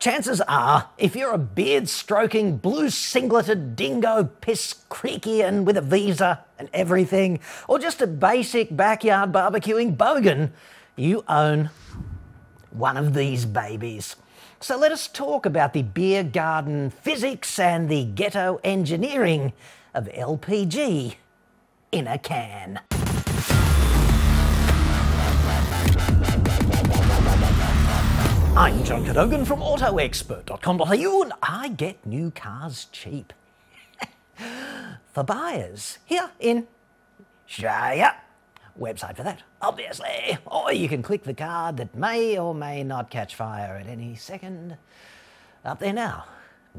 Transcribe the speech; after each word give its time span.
Chances 0.00 0.40
are, 0.48 0.88
if 0.96 1.14
you're 1.14 1.34
a 1.34 1.38
beard 1.38 1.86
stroking, 1.86 2.56
blue 2.56 2.88
singleted 2.88 3.76
dingo, 3.76 4.24
piss 4.24 4.72
creaky 4.88 5.42
with 5.42 5.76
a 5.76 5.82
visa 5.82 6.42
and 6.58 6.70
everything, 6.72 7.38
or 7.68 7.78
just 7.78 8.00
a 8.00 8.06
basic 8.06 8.74
backyard 8.74 9.30
barbecuing 9.30 9.98
bogan, 9.98 10.52
you 10.96 11.22
own 11.28 11.68
one 12.70 12.96
of 12.96 13.12
these 13.12 13.44
babies. 13.44 14.16
So 14.58 14.78
let 14.78 14.90
us 14.90 15.06
talk 15.06 15.44
about 15.44 15.74
the 15.74 15.82
beer 15.82 16.24
garden 16.24 16.88
physics 16.88 17.58
and 17.58 17.90
the 17.90 18.06
ghetto 18.06 18.58
engineering 18.64 19.52
of 19.92 20.06
LPG 20.06 21.16
in 21.92 22.06
a 22.06 22.16
can. 22.16 22.80
I'm 28.60 28.84
John 28.84 29.06
Cadogan 29.06 29.46
from 29.46 29.60
AutoExpert.com.au 29.60 31.22
and 31.22 31.32
I 31.42 31.68
get 31.68 32.04
new 32.04 32.30
cars 32.30 32.88
cheap. 32.92 33.32
for 35.14 35.24
buyers 35.24 35.96
here 36.04 36.30
in 36.38 36.66
Australia. 37.48 38.16
Website 38.78 39.16
for 39.16 39.22
that, 39.22 39.44
obviously. 39.62 40.36
Or 40.44 40.74
you 40.74 40.90
can 40.90 41.02
click 41.02 41.24
the 41.24 41.32
card 41.32 41.78
that 41.78 41.94
may 41.94 42.38
or 42.38 42.54
may 42.54 42.84
not 42.84 43.08
catch 43.08 43.34
fire 43.34 43.78
at 43.78 43.86
any 43.86 44.14
second. 44.14 44.76
Up 45.64 45.78
there 45.78 45.94
now, 45.94 46.26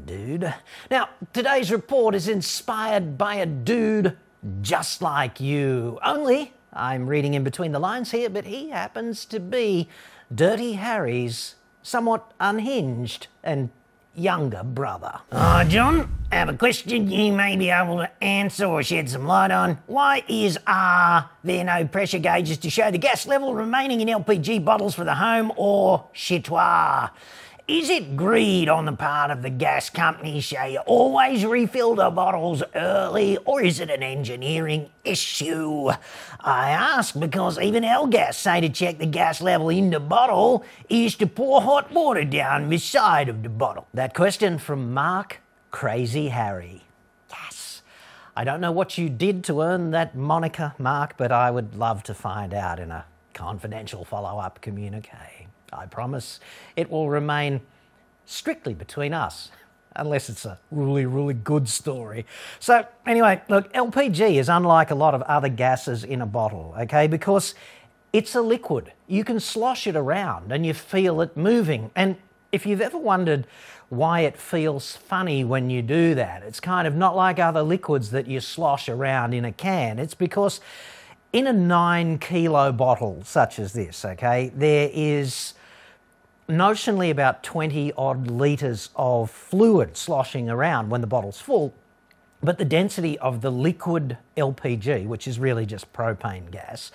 dude. 0.06 0.54
Now, 0.88 1.08
today's 1.32 1.72
report 1.72 2.14
is 2.14 2.28
inspired 2.28 3.18
by 3.18 3.34
a 3.34 3.46
dude 3.46 4.16
just 4.60 5.02
like 5.02 5.40
you. 5.40 5.98
Only, 6.04 6.52
I'm 6.72 7.08
reading 7.08 7.34
in 7.34 7.42
between 7.42 7.72
the 7.72 7.80
lines 7.80 8.12
here, 8.12 8.30
but 8.30 8.44
he 8.44 8.70
happens 8.70 9.24
to 9.24 9.40
be 9.40 9.88
Dirty 10.32 10.74
Harry's 10.74 11.56
somewhat 11.82 12.32
unhinged 12.40 13.28
and 13.42 13.70
younger 14.14 14.62
brother. 14.62 15.20
Oh, 15.32 15.64
John, 15.64 16.14
I 16.30 16.36
have 16.36 16.48
a 16.48 16.54
question 16.54 17.10
you 17.10 17.32
may 17.32 17.56
be 17.56 17.70
able 17.70 17.98
to 17.98 18.24
answer 18.24 18.66
or 18.66 18.82
shed 18.82 19.08
some 19.08 19.26
light 19.26 19.50
on. 19.50 19.78
Why 19.86 20.22
is 20.28 20.58
are 20.66 21.30
there 21.42 21.64
no 21.64 21.86
pressure 21.86 22.18
gauges 22.18 22.58
to 22.58 22.70
show 22.70 22.90
the 22.90 22.98
gas 22.98 23.26
level 23.26 23.54
remaining 23.54 24.00
in 24.00 24.08
LPG 24.08 24.64
bottles 24.64 24.94
for 24.94 25.04
the 25.04 25.14
home 25.14 25.52
or 25.56 26.06
chitoir? 26.14 27.10
Is 27.72 27.88
it 27.88 28.18
greed 28.18 28.68
on 28.68 28.84
the 28.84 28.92
part 28.92 29.30
of 29.30 29.40
the 29.40 29.48
gas 29.48 29.88
company, 29.88 30.42
so 30.42 30.62
you 30.62 30.80
always 30.80 31.46
refill 31.46 31.94
the 31.94 32.10
bottles 32.10 32.62
early, 32.74 33.38
or 33.46 33.62
is 33.62 33.80
it 33.80 33.88
an 33.88 34.02
engineering 34.02 34.90
issue? 35.04 35.88
I 36.38 36.68
ask 36.68 37.18
because 37.18 37.58
even 37.58 37.82
Elgas 37.82 38.34
say 38.34 38.60
to 38.60 38.68
check 38.68 38.98
the 38.98 39.06
gas 39.06 39.40
level 39.40 39.70
in 39.70 39.88
the 39.88 40.00
bottle 40.00 40.66
is 40.90 41.14
to 41.14 41.26
pour 41.26 41.62
hot 41.62 41.90
water 41.90 42.24
down 42.24 42.68
the 42.68 42.76
side 42.76 43.30
of 43.30 43.42
the 43.42 43.48
bottle. 43.48 43.88
That 43.94 44.12
question 44.12 44.58
from 44.58 44.92
Mark 44.92 45.40
Crazy 45.70 46.28
Harry. 46.28 46.82
Yes. 47.30 47.80
I 48.36 48.44
don't 48.44 48.60
know 48.60 48.72
what 48.72 48.98
you 48.98 49.08
did 49.08 49.44
to 49.44 49.62
earn 49.62 49.92
that 49.92 50.14
moniker, 50.14 50.74
Mark, 50.76 51.16
but 51.16 51.32
I 51.32 51.50
would 51.50 51.74
love 51.74 52.02
to 52.02 52.12
find 52.12 52.52
out 52.52 52.78
in 52.78 52.90
a 52.90 53.06
confidential 53.32 54.04
follow 54.04 54.38
up 54.38 54.60
communique. 54.60 55.46
I 55.72 55.86
promise 55.86 56.40
it 56.76 56.90
will 56.90 57.08
remain 57.08 57.60
strictly 58.26 58.74
between 58.74 59.12
us, 59.12 59.50
unless 59.96 60.28
it's 60.28 60.44
a 60.44 60.58
really, 60.70 61.06
really 61.06 61.34
good 61.34 61.68
story. 61.68 62.26
So, 62.60 62.86
anyway, 63.06 63.42
look, 63.48 63.72
LPG 63.72 64.36
is 64.36 64.48
unlike 64.48 64.90
a 64.90 64.94
lot 64.94 65.14
of 65.14 65.22
other 65.22 65.48
gases 65.48 66.04
in 66.04 66.20
a 66.20 66.26
bottle, 66.26 66.74
okay, 66.80 67.06
because 67.06 67.54
it's 68.12 68.34
a 68.34 68.42
liquid. 68.42 68.92
You 69.06 69.24
can 69.24 69.40
slosh 69.40 69.86
it 69.86 69.96
around 69.96 70.52
and 70.52 70.66
you 70.66 70.74
feel 70.74 71.20
it 71.20 71.36
moving. 71.36 71.90
And 71.96 72.16
if 72.50 72.66
you've 72.66 72.80
ever 72.80 72.98
wondered 72.98 73.46
why 73.88 74.20
it 74.20 74.38
feels 74.38 74.96
funny 74.96 75.44
when 75.44 75.70
you 75.70 75.82
do 75.82 76.14
that, 76.14 76.42
it's 76.42 76.60
kind 76.60 76.86
of 76.86 76.94
not 76.94 77.16
like 77.16 77.38
other 77.38 77.62
liquids 77.62 78.10
that 78.10 78.26
you 78.26 78.40
slosh 78.40 78.88
around 78.88 79.34
in 79.34 79.44
a 79.44 79.52
can. 79.52 79.98
It's 79.98 80.14
because 80.14 80.60
in 81.32 81.46
a 81.46 81.52
nine 81.52 82.18
kilo 82.18 82.72
bottle, 82.72 83.22
such 83.24 83.58
as 83.58 83.72
this, 83.72 84.04
okay, 84.04 84.50
there 84.54 84.90
is 84.92 85.54
notionally 86.48 87.10
about 87.10 87.42
20 87.42 87.92
odd 87.92 88.28
litres 88.28 88.90
of 88.96 89.30
fluid 89.30 89.96
sloshing 89.96 90.48
around 90.48 90.90
when 90.90 91.00
the 91.00 91.06
bottle's 91.06 91.40
full. 91.40 91.74
But 92.42 92.58
the 92.58 92.64
density 92.64 93.18
of 93.20 93.40
the 93.40 93.50
liquid 93.50 94.18
LPG, 94.36 95.06
which 95.06 95.28
is 95.28 95.38
really 95.38 95.64
just 95.64 95.92
propane 95.92 96.50
gas, 96.50 96.90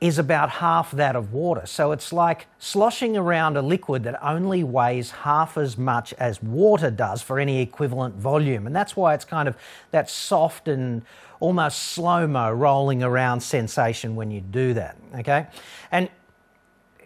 is 0.00 0.18
about 0.18 0.48
half 0.48 0.90
that 0.92 1.14
of 1.14 1.32
water. 1.34 1.66
So 1.66 1.92
it's 1.92 2.12
like 2.12 2.46
sloshing 2.58 3.18
around 3.18 3.58
a 3.58 3.62
liquid 3.62 4.04
that 4.04 4.18
only 4.24 4.64
weighs 4.64 5.10
half 5.10 5.58
as 5.58 5.76
much 5.76 6.14
as 6.14 6.42
water 6.42 6.90
does 6.90 7.20
for 7.20 7.38
any 7.38 7.60
equivalent 7.60 8.14
volume. 8.14 8.66
And 8.66 8.74
that's 8.74 8.96
why 8.96 9.12
it's 9.12 9.26
kind 9.26 9.46
of 9.46 9.56
that 9.90 10.08
soft 10.08 10.68
and 10.68 11.02
almost 11.38 11.78
slow 11.78 12.26
mo 12.26 12.50
rolling 12.50 13.02
around 13.02 13.40
sensation 13.40 14.16
when 14.16 14.30
you 14.30 14.40
do 14.40 14.72
that. 14.72 14.96
Okay? 15.16 15.46
And 15.92 16.08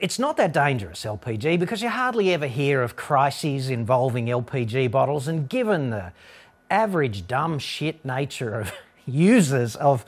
it's 0.05 0.19
not 0.19 0.37
that 0.37 0.53
dangerous, 0.53 1.03
LPG, 1.03 1.59
because 1.59 1.81
you 1.81 1.89
hardly 1.89 2.35
ever 2.35 2.47
hear 2.47 2.83
of 2.83 2.95
crises 2.95 3.71
involving 3.71 4.27
LPG 4.27 4.91
bottles, 4.91 5.27
and 5.27 5.49
given 5.49 5.89
the 5.89 6.13
average 6.69 7.27
dumb 7.27 7.59
shit 7.59 8.05
nature 8.05 8.61
of 8.61 8.73
users 9.07 9.77
of 9.77 10.05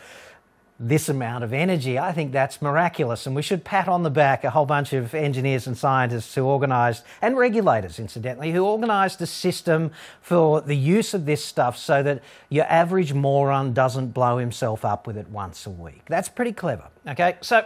this 0.79 1.09
amount 1.09 1.45
of 1.45 1.55
energy, 1.55 1.99
I 1.99 2.13
think 2.13 2.31
that's 2.31 2.61
miraculous. 2.61 3.25
And 3.27 3.35
we 3.35 3.41
should 3.41 3.65
pat 3.65 3.89
on 3.89 4.03
the 4.03 4.11
back 4.11 4.45
a 4.45 4.51
whole 4.51 4.67
bunch 4.67 4.93
of 4.93 5.15
engineers 5.15 5.67
and 5.67 5.79
scientists 5.79 6.35
who 6.35 6.45
organised, 6.45 7.03
and 7.23 7.39
regulators 7.39 7.99
incidentally, 7.99 8.53
who 8.53 8.67
organised 8.67 9.23
a 9.23 9.27
system 9.27 9.93
for 10.21 10.61
the 10.61 10.77
use 10.77 11.15
of 11.15 11.25
this 11.25 11.43
stuff 11.43 11.79
so 11.79 12.03
that 12.03 12.23
your 12.51 12.67
average 12.67 13.15
moron 13.15 13.73
doesn't 13.73 14.09
blow 14.09 14.37
himself 14.37 14.85
up 14.85 15.07
with 15.07 15.17
it 15.17 15.31
once 15.31 15.65
a 15.65 15.71
week. 15.71 16.03
That's 16.07 16.29
pretty 16.29 16.53
clever. 16.53 16.85
Okay, 17.09 17.39
so 17.41 17.65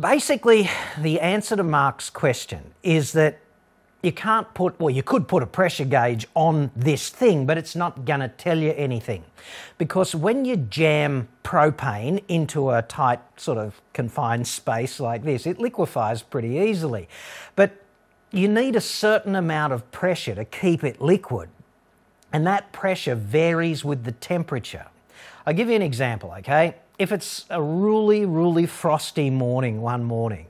basically, 0.00 0.70
the 0.98 1.20
answer 1.20 1.56
to 1.56 1.62
Mark's 1.62 2.10
question 2.10 2.74
is 2.82 3.12
that 3.12 3.38
you 4.02 4.12
can't 4.12 4.52
put, 4.54 4.80
well, 4.80 4.90
you 4.90 5.02
could 5.02 5.28
put 5.28 5.42
a 5.42 5.46
pressure 5.46 5.84
gauge 5.84 6.26
on 6.34 6.70
this 6.74 7.10
thing, 7.10 7.44
but 7.44 7.58
it's 7.58 7.76
not 7.76 8.04
going 8.06 8.20
to 8.20 8.28
tell 8.28 8.58
you 8.58 8.72
anything. 8.76 9.24
Because 9.76 10.14
when 10.14 10.44
you 10.44 10.56
jam 10.56 11.28
propane 11.44 12.22
into 12.28 12.70
a 12.70 12.82
tight, 12.82 13.20
sort 13.36 13.58
of 13.58 13.80
confined 13.92 14.46
space 14.46 15.00
like 15.00 15.22
this, 15.22 15.46
it 15.46 15.58
liquefies 15.58 16.22
pretty 16.22 16.56
easily. 16.56 17.08
But 17.56 17.72
you 18.32 18.48
need 18.48 18.76
a 18.76 18.80
certain 18.80 19.34
amount 19.34 19.72
of 19.72 19.90
pressure 19.90 20.34
to 20.34 20.44
keep 20.44 20.82
it 20.82 21.00
liquid, 21.02 21.50
and 22.32 22.46
that 22.46 22.72
pressure 22.72 23.14
varies 23.14 23.84
with 23.84 24.04
the 24.04 24.12
temperature. 24.12 24.86
I'll 25.46 25.54
give 25.54 25.68
you 25.68 25.74
an 25.74 25.82
example, 25.82 26.32
okay? 26.38 26.76
If 27.00 27.12
it's 27.12 27.46
a 27.48 27.62
really, 27.62 28.26
really 28.26 28.66
frosty 28.66 29.30
morning 29.30 29.80
one 29.80 30.04
morning, 30.04 30.46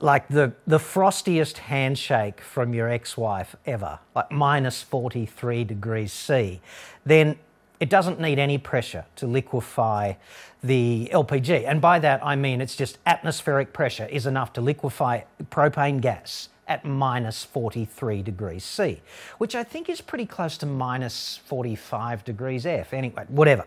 like 0.00 0.26
the, 0.26 0.52
the 0.66 0.78
frostiest 0.78 1.58
handshake 1.58 2.40
from 2.40 2.74
your 2.74 2.88
ex 2.88 3.16
wife 3.16 3.54
ever, 3.64 4.00
like 4.16 4.32
minus 4.32 4.82
43 4.82 5.62
degrees 5.62 6.12
C, 6.12 6.60
then 7.06 7.36
it 7.78 7.88
doesn't 7.88 8.18
need 8.18 8.40
any 8.40 8.58
pressure 8.58 9.04
to 9.14 9.28
liquefy 9.28 10.14
the 10.60 11.08
LPG. 11.12 11.64
And 11.68 11.80
by 11.80 12.00
that, 12.00 12.26
I 12.26 12.34
mean 12.34 12.60
it's 12.60 12.74
just 12.74 12.98
atmospheric 13.06 13.72
pressure 13.72 14.06
is 14.06 14.26
enough 14.26 14.52
to 14.54 14.60
liquefy 14.60 15.20
propane 15.52 16.00
gas 16.00 16.48
at 16.66 16.84
minus 16.84 17.44
43 17.44 18.22
degrees 18.22 18.64
C, 18.64 19.02
which 19.38 19.54
I 19.54 19.62
think 19.62 19.88
is 19.88 20.00
pretty 20.00 20.26
close 20.26 20.58
to 20.58 20.66
minus 20.66 21.36
45 21.46 22.24
degrees 22.24 22.66
F. 22.66 22.92
Anyway, 22.92 23.24
whatever. 23.28 23.66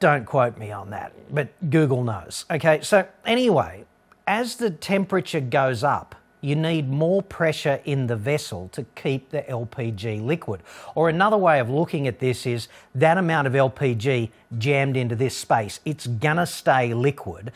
Don't 0.00 0.24
quote 0.24 0.56
me 0.56 0.72
on 0.72 0.90
that, 0.90 1.12
but 1.32 1.48
Google 1.68 2.02
knows. 2.02 2.46
Okay, 2.50 2.80
so 2.80 3.06
anyway, 3.26 3.84
as 4.26 4.56
the 4.56 4.70
temperature 4.70 5.40
goes 5.40 5.84
up, 5.84 6.14
you 6.40 6.56
need 6.56 6.88
more 6.88 7.22
pressure 7.22 7.80
in 7.84 8.06
the 8.06 8.16
vessel 8.16 8.70
to 8.72 8.84
keep 8.94 9.28
the 9.28 9.42
LPG 9.42 10.24
liquid. 10.24 10.62
Or 10.94 11.10
another 11.10 11.36
way 11.36 11.60
of 11.60 11.68
looking 11.68 12.08
at 12.08 12.18
this 12.18 12.46
is 12.46 12.68
that 12.94 13.18
amount 13.18 13.46
of 13.46 13.52
LPG 13.52 14.30
jammed 14.56 14.96
into 14.96 15.14
this 15.14 15.36
space, 15.36 15.80
it's 15.84 16.06
gonna 16.06 16.46
stay 16.46 16.94
liquid, 16.94 17.52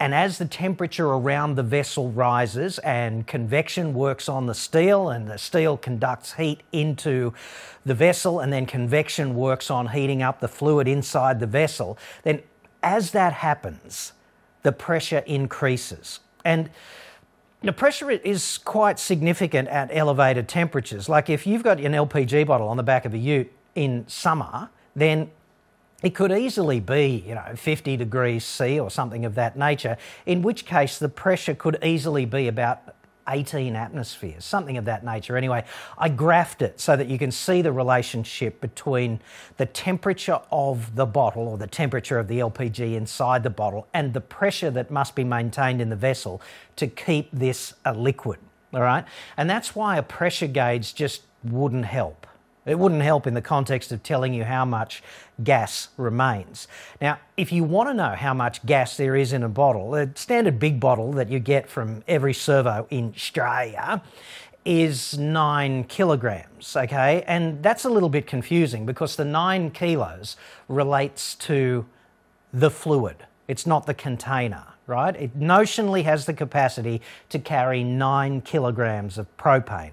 and 0.00 0.14
as 0.14 0.38
the 0.38 0.46
temperature 0.46 1.08
around 1.08 1.56
the 1.56 1.62
vessel 1.62 2.10
rises 2.10 2.78
and 2.78 3.26
convection 3.26 3.92
works 3.92 4.30
on 4.30 4.46
the 4.46 4.54
steel 4.54 5.10
and 5.10 5.28
the 5.28 5.36
steel 5.36 5.76
conducts 5.76 6.32
heat 6.32 6.62
into 6.72 7.34
the 7.84 7.94
vessel 7.94 8.40
and 8.40 8.50
then 8.50 8.64
convection 8.64 9.34
works 9.34 9.70
on 9.70 9.88
heating 9.88 10.22
up 10.22 10.40
the 10.40 10.48
fluid 10.48 10.88
inside 10.88 11.38
the 11.38 11.46
vessel, 11.46 11.98
then 12.22 12.42
as 12.82 13.10
that 13.10 13.34
happens, 13.34 14.14
the 14.62 14.72
pressure 14.72 15.22
increases. 15.26 16.20
And 16.46 16.70
the 17.62 17.72
pressure 17.72 18.10
is 18.10 18.56
quite 18.56 18.98
significant 18.98 19.68
at 19.68 19.90
elevated 19.92 20.48
temperatures. 20.48 21.10
Like 21.10 21.28
if 21.28 21.46
you've 21.46 21.62
got 21.62 21.78
an 21.78 21.92
LPG 21.92 22.46
bottle 22.46 22.68
on 22.68 22.78
the 22.78 22.82
back 22.82 23.04
of 23.04 23.12
a 23.12 23.18
ute 23.18 23.52
in 23.74 24.08
summer, 24.08 24.70
then 24.96 25.30
it 26.02 26.14
could 26.14 26.32
easily 26.32 26.80
be, 26.80 27.24
you 27.26 27.34
know, 27.34 27.52
50 27.54 27.96
degrees 27.96 28.44
C 28.44 28.78
or 28.80 28.90
something 28.90 29.24
of 29.24 29.34
that 29.34 29.56
nature, 29.56 29.96
in 30.26 30.42
which 30.42 30.66
case 30.66 30.98
the 30.98 31.08
pressure 31.08 31.54
could 31.54 31.78
easily 31.82 32.24
be 32.24 32.48
about 32.48 32.94
18 33.28 33.76
atmospheres, 33.76 34.44
something 34.44 34.76
of 34.76 34.84
that 34.86 35.04
nature. 35.04 35.36
Anyway, 35.36 35.64
I 35.96 36.10
graphed 36.10 36.62
it 36.62 36.80
so 36.80 36.96
that 36.96 37.08
you 37.08 37.18
can 37.18 37.30
see 37.30 37.62
the 37.62 37.72
relationship 37.72 38.60
between 38.60 39.20
the 39.56 39.66
temperature 39.66 40.40
of 40.50 40.94
the 40.96 41.06
bottle 41.06 41.48
or 41.48 41.56
the 41.56 41.66
temperature 41.66 42.18
of 42.18 42.28
the 42.28 42.40
LPG 42.40 42.94
inside 42.94 43.42
the 43.42 43.50
bottle 43.50 43.86
and 43.94 44.12
the 44.12 44.20
pressure 44.20 44.70
that 44.70 44.90
must 44.90 45.14
be 45.14 45.24
maintained 45.24 45.80
in 45.80 45.90
the 45.90 45.96
vessel 45.96 46.42
to 46.76 46.86
keep 46.86 47.28
this 47.32 47.74
a 47.84 47.94
liquid. 47.94 48.38
All 48.72 48.82
right, 48.82 49.04
and 49.36 49.50
that's 49.50 49.74
why 49.74 49.96
a 49.96 50.02
pressure 50.02 50.46
gauge 50.46 50.94
just 50.94 51.22
wouldn't 51.42 51.86
help. 51.86 52.26
It 52.70 52.78
wouldn't 52.78 53.02
help 53.02 53.26
in 53.26 53.34
the 53.34 53.42
context 53.42 53.92
of 53.92 54.02
telling 54.02 54.32
you 54.32 54.44
how 54.44 54.64
much 54.64 55.02
gas 55.42 55.88
remains. 55.96 56.68
Now, 57.00 57.18
if 57.36 57.52
you 57.52 57.64
want 57.64 57.88
to 57.88 57.94
know 57.94 58.14
how 58.14 58.34
much 58.34 58.64
gas 58.64 58.96
there 58.96 59.16
is 59.16 59.32
in 59.32 59.42
a 59.42 59.48
bottle, 59.48 59.94
a 59.94 60.08
standard 60.14 60.58
big 60.58 60.80
bottle 60.80 61.12
that 61.12 61.30
you 61.30 61.38
get 61.38 61.68
from 61.68 62.02
every 62.06 62.34
servo 62.34 62.86
in 62.90 63.12
Australia 63.14 64.02
is 64.64 65.18
nine 65.18 65.84
kilograms, 65.84 66.76
okay? 66.76 67.24
And 67.26 67.62
that's 67.62 67.84
a 67.84 67.88
little 67.88 68.10
bit 68.10 68.26
confusing 68.26 68.86
because 68.86 69.16
the 69.16 69.24
nine 69.24 69.70
kilos 69.70 70.36
relates 70.68 71.34
to 71.36 71.86
the 72.52 72.70
fluid, 72.70 73.16
it's 73.48 73.66
not 73.66 73.86
the 73.86 73.94
container. 73.94 74.64
Right? 74.86 75.14
It 75.14 75.38
notionally 75.38 76.02
has 76.02 76.26
the 76.26 76.34
capacity 76.34 77.00
to 77.28 77.38
carry 77.38 77.84
nine 77.84 78.40
kilograms 78.40 79.18
of 79.18 79.36
propane. 79.36 79.92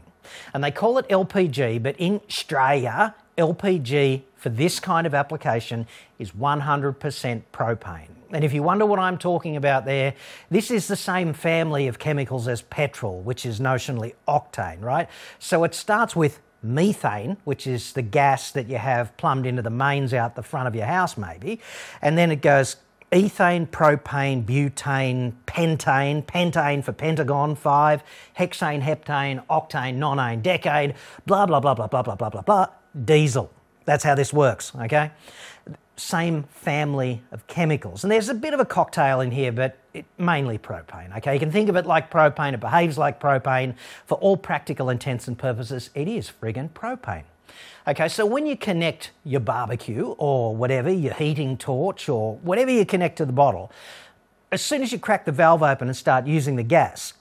And 0.54 0.64
they 0.64 0.72
call 0.72 0.98
it 0.98 1.08
LPG, 1.10 1.82
but 1.82 1.96
in 1.98 2.22
Australia, 2.28 3.16
LPG 3.38 4.24
for 4.36 4.50
this 4.50 4.80
kind 4.80 5.06
of 5.08 5.14
application 5.14 5.88
is 6.20 6.32
100% 6.32 7.42
propane. 7.54 8.08
And 8.32 8.44
if 8.44 8.54
you 8.54 8.62
wonder 8.62 8.86
what 8.86 9.00
I'm 9.00 9.18
talking 9.18 9.56
about 9.56 9.86
there, 9.86 10.14
this 10.50 10.70
is 10.70 10.88
the 10.88 10.96
same 10.96 11.34
family 11.34 11.88
of 11.88 11.98
chemicals 11.98 12.48
as 12.48 12.62
petrol, 12.62 13.22
which 13.22 13.46
is 13.46 13.60
notionally 13.60 14.14
octane, 14.28 14.82
right? 14.82 15.08
So 15.40 15.64
it 15.64 15.74
starts 15.74 16.16
with 16.16 16.42
methane, 16.62 17.38
which 17.46 17.68
is 17.68 17.94
the 17.94 18.02
gas 18.02 18.52
that 18.52 18.68
you 18.68 18.78
have 18.78 19.16
plumbed 19.18 19.46
into 19.46 19.62
the 19.62 19.70
mains 19.70 20.14
out 20.14 20.36
the 20.36 20.44
front 20.44 20.68
of 20.68 20.76
your 20.76 20.86
house, 20.86 21.18
maybe. 21.18 21.62
And 22.02 22.18
then 22.18 22.32
it 22.32 22.42
goes 22.42 22.76
ethane, 23.12 23.68
propane, 23.68 24.44
butane, 24.44 25.34
pentane, 25.46 26.26
pentane 26.26 26.84
for 26.84 26.92
pentagon, 26.92 27.56
five, 27.56 28.04
hexane, 28.38 28.82
heptane, 28.82 29.46
octane, 29.48 29.98
nonane, 29.98 30.42
decane, 30.42 30.94
blah, 31.26 31.46
blah, 31.46 31.60
blah, 31.60 31.74
blah, 31.74 31.88
blah, 31.88 32.02
blah, 32.02 32.16
blah, 32.16 32.30
blah, 32.30 32.42
blah, 32.42 32.68
diesel. 33.06 33.52
That's 33.86 34.04
how 34.04 34.16
this 34.16 34.34
works, 34.34 34.74
okay? 34.76 35.12
Same 35.96 36.44
family 36.44 37.24
of 37.32 37.48
chemicals. 37.48 38.04
And 38.04 38.12
there's 38.12 38.28
a 38.28 38.34
bit 38.34 38.54
of 38.54 38.60
a 38.60 38.66
cocktail 38.66 39.22
in 39.22 39.32
here, 39.32 39.54
but 39.54 39.78
it, 39.94 40.06
mainly 40.18 40.58
propane, 40.58 41.16
okay? 41.18 41.34
You 41.34 41.40
can 41.40 41.52
think 41.52 41.70
of 41.70 41.78
it 41.78 41.86
like 41.86 42.12
propane, 42.12 42.54
it 42.54 42.60
behaves 42.60 42.98
like 42.98 43.22
propane. 43.22 43.76
For 44.06 44.16
all 44.16 44.36
practical 44.36 44.90
intents 44.90 45.30
and 45.30 45.38
purposes, 45.38 45.90
it 45.96 46.10
is 46.10 46.30
friggin' 46.30 46.72
propane. 46.72 47.24
Okay, 47.88 48.08
so 48.10 48.26
when 48.26 48.46
you 48.46 48.58
connect 48.58 49.12
your 49.24 49.40
barbecue 49.40 50.08
or 50.18 50.56
whatever, 50.56 50.92
your 50.92 51.14
heating 51.14 51.58
torch 51.58 52.10
or 52.10 52.36
whatever 52.38 52.72
you 52.72 52.86
connect 52.86 53.18
to 53.18 53.26
the 53.26 53.34
bottle, 53.34 53.72
as 54.52 54.62
soon 54.62 54.82
as 54.82 54.92
you 54.92 55.00
crack 55.00 55.26
the 55.26 55.32
valve 55.32 55.64
open 55.64 55.88
and 55.88 55.96
start 55.96 56.26
using 56.28 56.56
the 56.56 56.64
gas, 56.64 57.14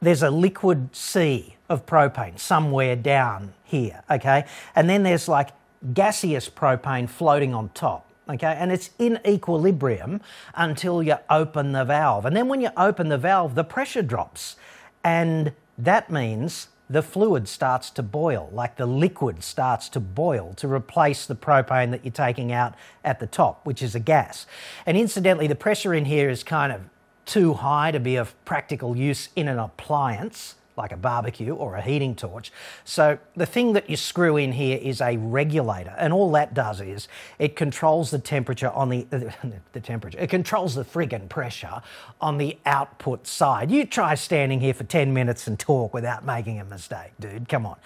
there's 0.00 0.22
a 0.22 0.30
liquid 0.30 0.94
sea 0.94 1.56
of 1.68 1.86
propane 1.86 2.38
somewhere 2.38 2.96
down 2.96 3.54
here, 3.64 4.02
okay? 4.10 4.44
And 4.74 4.88
then 4.88 5.02
there's 5.02 5.28
like 5.28 5.50
gaseous 5.94 6.48
propane 6.48 7.08
floating 7.08 7.54
on 7.54 7.70
top, 7.70 8.10
okay? 8.28 8.56
And 8.58 8.70
it's 8.70 8.90
in 8.98 9.18
equilibrium 9.26 10.20
until 10.54 11.02
you 11.02 11.16
open 11.30 11.72
the 11.72 11.84
valve. 11.84 12.26
And 12.26 12.36
then 12.36 12.48
when 12.48 12.60
you 12.60 12.70
open 12.76 13.08
the 13.08 13.18
valve, 13.18 13.54
the 13.54 13.64
pressure 13.64 14.02
drops. 14.02 14.56
And 15.02 15.52
that 15.78 16.10
means 16.10 16.68
the 16.88 17.02
fluid 17.02 17.48
starts 17.48 17.90
to 17.90 18.02
boil, 18.02 18.48
like 18.52 18.76
the 18.76 18.86
liquid 18.86 19.42
starts 19.42 19.88
to 19.90 20.00
boil 20.00 20.52
to 20.54 20.68
replace 20.68 21.26
the 21.26 21.34
propane 21.34 21.90
that 21.90 22.04
you're 22.04 22.12
taking 22.12 22.52
out 22.52 22.74
at 23.04 23.20
the 23.20 23.26
top, 23.26 23.64
which 23.64 23.82
is 23.82 23.94
a 23.94 24.00
gas. 24.00 24.46
And 24.84 24.96
incidentally, 24.96 25.46
the 25.46 25.54
pressure 25.54 25.94
in 25.94 26.04
here 26.04 26.28
is 26.28 26.44
kind 26.44 26.72
of 26.72 26.82
too 27.24 27.54
high 27.54 27.90
to 27.90 27.98
be 27.98 28.16
of 28.16 28.34
practical 28.44 28.96
use 28.96 29.30
in 29.34 29.48
an 29.48 29.58
appliance 29.58 30.55
like 30.76 30.92
a 30.92 30.96
barbecue 30.96 31.54
or 31.54 31.76
a 31.76 31.82
heating 31.82 32.14
torch. 32.14 32.52
So 32.84 33.18
the 33.34 33.46
thing 33.46 33.72
that 33.72 33.88
you 33.88 33.96
screw 33.96 34.36
in 34.36 34.52
here 34.52 34.78
is 34.80 35.00
a 35.00 35.16
regulator, 35.16 35.94
and 35.98 36.12
all 36.12 36.30
that 36.32 36.54
does 36.54 36.80
is 36.80 37.08
it 37.38 37.56
controls 37.56 38.10
the 38.10 38.18
temperature 38.18 38.70
on 38.70 38.90
the 38.90 39.06
the 39.72 39.80
temperature. 39.80 40.18
It 40.18 40.30
controls 40.30 40.74
the 40.74 40.84
friggin' 40.84 41.28
pressure 41.28 41.82
on 42.20 42.38
the 42.38 42.58
output 42.66 43.26
side. 43.26 43.70
You 43.70 43.84
try 43.84 44.14
standing 44.14 44.60
here 44.60 44.74
for 44.74 44.84
10 44.84 45.12
minutes 45.12 45.46
and 45.46 45.58
talk 45.58 45.94
without 45.94 46.24
making 46.24 46.60
a 46.60 46.64
mistake, 46.64 47.12
dude. 47.18 47.48
Come 47.48 47.66
on. 47.66 47.76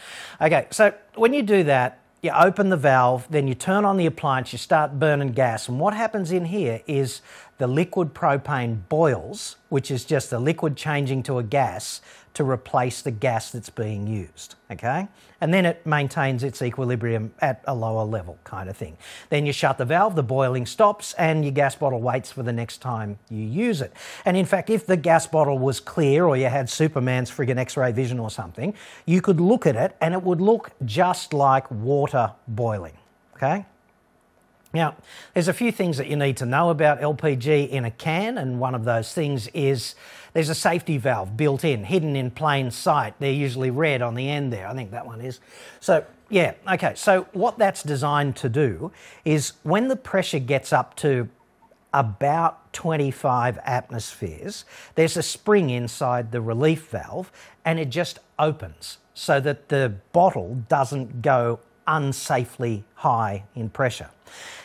Okay, 0.40 0.66
so 0.70 0.92
when 1.14 1.32
you 1.32 1.42
do 1.42 1.64
that, 1.64 2.00
you 2.22 2.30
open 2.32 2.68
the 2.68 2.76
valve, 2.76 3.26
then 3.30 3.48
you 3.48 3.54
turn 3.54 3.84
on 3.84 3.96
the 3.96 4.06
appliance, 4.06 4.52
you 4.52 4.58
start 4.58 4.98
burning 4.98 5.32
gas, 5.32 5.68
and 5.68 5.80
what 5.80 5.94
happens 5.94 6.32
in 6.32 6.44
here 6.44 6.82
is 6.86 7.22
the 7.60 7.66
liquid 7.66 8.14
propane 8.14 8.78
boils, 8.88 9.56
which 9.68 9.90
is 9.90 10.06
just 10.06 10.30
the 10.30 10.38
liquid 10.38 10.76
changing 10.76 11.22
to 11.22 11.36
a 11.36 11.42
gas 11.42 12.00
to 12.32 12.42
replace 12.42 13.02
the 13.02 13.10
gas 13.10 13.50
that's 13.50 13.68
being 13.68 14.06
used, 14.06 14.54
okay? 14.70 15.08
And 15.42 15.52
then 15.52 15.66
it 15.66 15.84
maintains 15.84 16.42
its 16.42 16.62
equilibrium 16.62 17.34
at 17.40 17.62
a 17.66 17.74
lower 17.74 18.04
level, 18.04 18.38
kind 18.44 18.70
of 18.70 18.78
thing. 18.78 18.96
Then 19.28 19.44
you 19.44 19.52
shut 19.52 19.76
the 19.76 19.84
valve, 19.84 20.16
the 20.16 20.22
boiling 20.22 20.64
stops, 20.64 21.12
and 21.18 21.44
your 21.44 21.52
gas 21.52 21.74
bottle 21.74 22.00
waits 22.00 22.32
for 22.32 22.42
the 22.42 22.52
next 22.52 22.78
time 22.78 23.18
you 23.28 23.44
use 23.44 23.82
it. 23.82 23.92
And 24.24 24.38
in 24.38 24.46
fact, 24.46 24.70
if 24.70 24.86
the 24.86 24.96
gas 24.96 25.26
bottle 25.26 25.58
was 25.58 25.80
clear 25.80 26.24
or 26.24 26.38
you 26.38 26.46
had 26.46 26.70
Superman's 26.70 27.30
friggin' 27.30 27.58
X 27.58 27.76
ray 27.76 27.92
vision 27.92 28.18
or 28.18 28.30
something, 28.30 28.72
you 29.04 29.20
could 29.20 29.38
look 29.38 29.66
at 29.66 29.76
it 29.76 29.96
and 30.00 30.14
it 30.14 30.22
would 30.22 30.40
look 30.40 30.70
just 30.86 31.34
like 31.34 31.70
water 31.70 32.32
boiling, 32.48 32.96
okay? 33.34 33.66
Now, 34.72 34.96
there's 35.34 35.48
a 35.48 35.52
few 35.52 35.72
things 35.72 35.96
that 35.96 36.06
you 36.06 36.16
need 36.16 36.36
to 36.36 36.46
know 36.46 36.70
about 36.70 37.00
LPG 37.00 37.68
in 37.68 37.84
a 37.84 37.90
can, 37.90 38.38
and 38.38 38.60
one 38.60 38.74
of 38.74 38.84
those 38.84 39.12
things 39.12 39.48
is 39.48 39.96
there's 40.32 40.48
a 40.48 40.54
safety 40.54 40.96
valve 40.96 41.36
built 41.36 41.64
in, 41.64 41.84
hidden 41.84 42.14
in 42.14 42.30
plain 42.30 42.70
sight. 42.70 43.14
They're 43.18 43.32
usually 43.32 43.70
red 43.70 44.00
on 44.00 44.14
the 44.14 44.28
end 44.28 44.52
there. 44.52 44.68
I 44.68 44.74
think 44.74 44.92
that 44.92 45.06
one 45.06 45.20
is. 45.20 45.40
So, 45.80 46.04
yeah, 46.28 46.54
okay. 46.72 46.92
So, 46.94 47.26
what 47.32 47.58
that's 47.58 47.82
designed 47.82 48.36
to 48.36 48.48
do 48.48 48.92
is 49.24 49.54
when 49.64 49.88
the 49.88 49.96
pressure 49.96 50.38
gets 50.38 50.72
up 50.72 50.94
to 50.96 51.28
about 51.92 52.72
25 52.72 53.58
atmospheres, 53.64 54.64
there's 54.94 55.16
a 55.16 55.22
spring 55.22 55.70
inside 55.70 56.30
the 56.30 56.40
relief 56.40 56.88
valve 56.88 57.32
and 57.64 57.80
it 57.80 57.90
just 57.90 58.20
opens 58.38 58.98
so 59.12 59.40
that 59.40 59.68
the 59.68 59.94
bottle 60.12 60.62
doesn't 60.68 61.20
go 61.20 61.58
unsafely 61.86 62.84
high 62.94 63.42
in 63.56 63.68
pressure. 63.68 64.10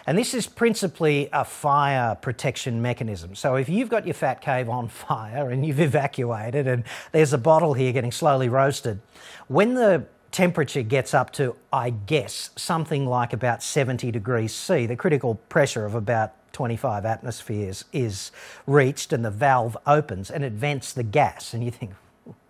And 0.07 0.17
this 0.17 0.33
is 0.33 0.47
principally 0.47 1.29
a 1.33 1.43
fire 1.43 2.15
protection 2.15 2.81
mechanism. 2.81 3.35
So 3.35 3.55
if 3.55 3.69
you've 3.69 3.89
got 3.89 4.05
your 4.05 4.13
fat 4.13 4.41
cave 4.41 4.69
on 4.69 4.87
fire 4.89 5.49
and 5.49 5.65
you've 5.65 5.79
evacuated 5.79 6.67
and 6.67 6.83
there's 7.11 7.33
a 7.33 7.37
bottle 7.37 7.73
here 7.73 7.91
getting 7.91 8.11
slowly 8.11 8.49
roasted, 8.49 8.99
when 9.47 9.73
the 9.73 10.05
temperature 10.31 10.81
gets 10.81 11.13
up 11.13 11.31
to, 11.31 11.55
I 11.71 11.91
guess, 11.91 12.49
something 12.55 13.05
like 13.05 13.31
about 13.31 13.63
70 13.63 14.11
degrees 14.11 14.53
C, 14.53 14.85
the 14.85 14.95
critical 14.97 15.35
pressure 15.49 15.85
of 15.85 15.95
about 15.95 16.33
25 16.51 17.05
atmospheres 17.05 17.85
is 17.93 18.31
reached 18.67 19.13
and 19.13 19.23
the 19.23 19.31
valve 19.31 19.77
opens 19.87 20.29
and 20.29 20.43
it 20.43 20.53
vents 20.53 20.93
the 20.93 21.03
gas. 21.03 21.53
And 21.53 21.63
you 21.63 21.71
think, 21.71 21.91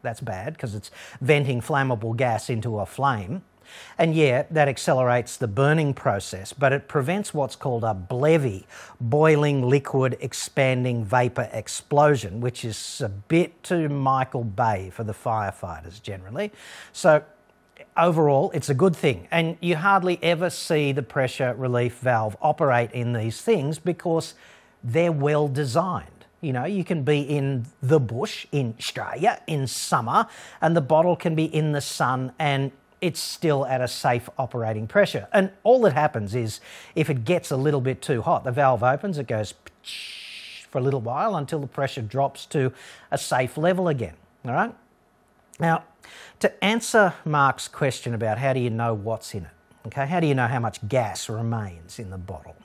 that's 0.02 0.22
bad 0.22 0.54
because 0.54 0.74
it's 0.76 0.92
venting 1.22 1.62
flammable 1.62 2.16
gas 2.16 2.50
into 2.50 2.80
a 2.80 2.86
flame. 2.86 3.44
And 3.98 4.16
yeah, 4.16 4.44
that 4.52 4.68
accelerates 4.68 5.38
the 5.38 5.48
burning 5.48 5.94
process, 5.94 6.54
but 6.54 6.74
it 6.74 6.88
prevents 6.88 7.34
what's 7.34 7.56
called 7.56 7.84
a 7.84 7.94
BLEVE, 7.94 8.66
boiling 9.00 9.68
liquid 9.68 10.18
expanding 10.20 11.06
vapor 11.06 11.50
explosion, 11.52 12.42
which 12.42 12.66
is 12.66 13.02
a 13.02 13.10
bit 13.10 13.64
too 13.64 13.90
Michael 13.90 14.44
Bay 14.44 14.90
for 14.92 15.04
the 15.04 15.14
firefighters 15.14 16.02
generally. 16.02 16.52
So 16.94 17.24
overall, 17.98 18.52
it's 18.52 18.70
a 18.70 18.74
good 18.74 18.96
thing. 18.96 19.28
And 19.32 19.58
you 19.62 19.76
hardly 19.76 20.20
ever 20.22 20.50
see 20.50 20.92
the 20.92 21.04
pressure 21.04 21.54
relief 21.54 22.00
valve 22.00 22.38
operate 22.42 22.92
in 22.92 23.14
these 23.14 23.42
things 23.42 23.80
because 23.80 24.34
they're 24.84 25.12
well 25.12 25.48
designed. 25.48 26.10
You 26.42 26.54
know, 26.54 26.66
you 26.66 26.84
can 26.84 27.04
be 27.04 27.22
in 27.22 27.66
the 27.82 28.00
bush 28.00 28.46
in 28.52 28.76
Australia 28.78 29.42
in 29.48 29.66
summer, 29.66 30.28
and 30.62 30.76
the 30.76 30.82
bottle 30.82 31.16
can 31.16 31.34
be 31.34 31.46
in 31.46 31.72
the 31.72 31.82
sun 31.82 32.34
and 32.38 32.72
it's 33.06 33.20
still 33.20 33.68
at 33.68 33.82
a 33.82 33.88
safe 33.88 34.28
operating 34.40 34.88
pressure. 34.88 35.28
And 35.32 35.52
all 35.62 35.80
that 35.82 35.94
happens 35.94 36.34
is 36.34 36.60
if 36.96 37.08
it 37.08 37.24
gets 37.24 37.52
a 37.52 37.56
little 37.56 37.80
bit 37.80 38.02
too 38.02 38.24
hot, 38.24 38.44
the 38.44 38.52
valve 38.52 38.82
opens, 38.82 39.20
it 39.20 39.28
goes 39.28 39.54
for 40.72 40.80
a 40.80 40.82
little 40.82 41.02
while 41.02 41.36
until 41.36 41.60
the 41.60 41.68
pressure 41.68 42.02
drops 42.02 42.48
to 42.48 42.74
a 43.12 43.18
safe 43.20 43.60
level 43.60 43.88
again. 43.88 44.16
All 44.44 44.54
right? 44.54 44.74
Now, 45.60 45.84
to 46.40 46.64
answer 46.64 47.14
Mark's 47.24 47.68
question 47.68 48.16
about 48.16 48.40
how 48.40 48.54
do 48.54 48.60
you 48.60 48.72
know 48.72 48.96
what's 48.96 49.36
in 49.36 49.44
it, 49.44 49.52
okay, 49.86 50.08
how 50.08 50.20
do 50.20 50.26
you 50.26 50.34
know 50.34 50.48
how 50.48 50.60
much 50.60 50.86
gas 50.88 51.30
remains 51.30 52.00
in 52.00 52.10
the 52.10 52.18
bottle? 52.18 52.56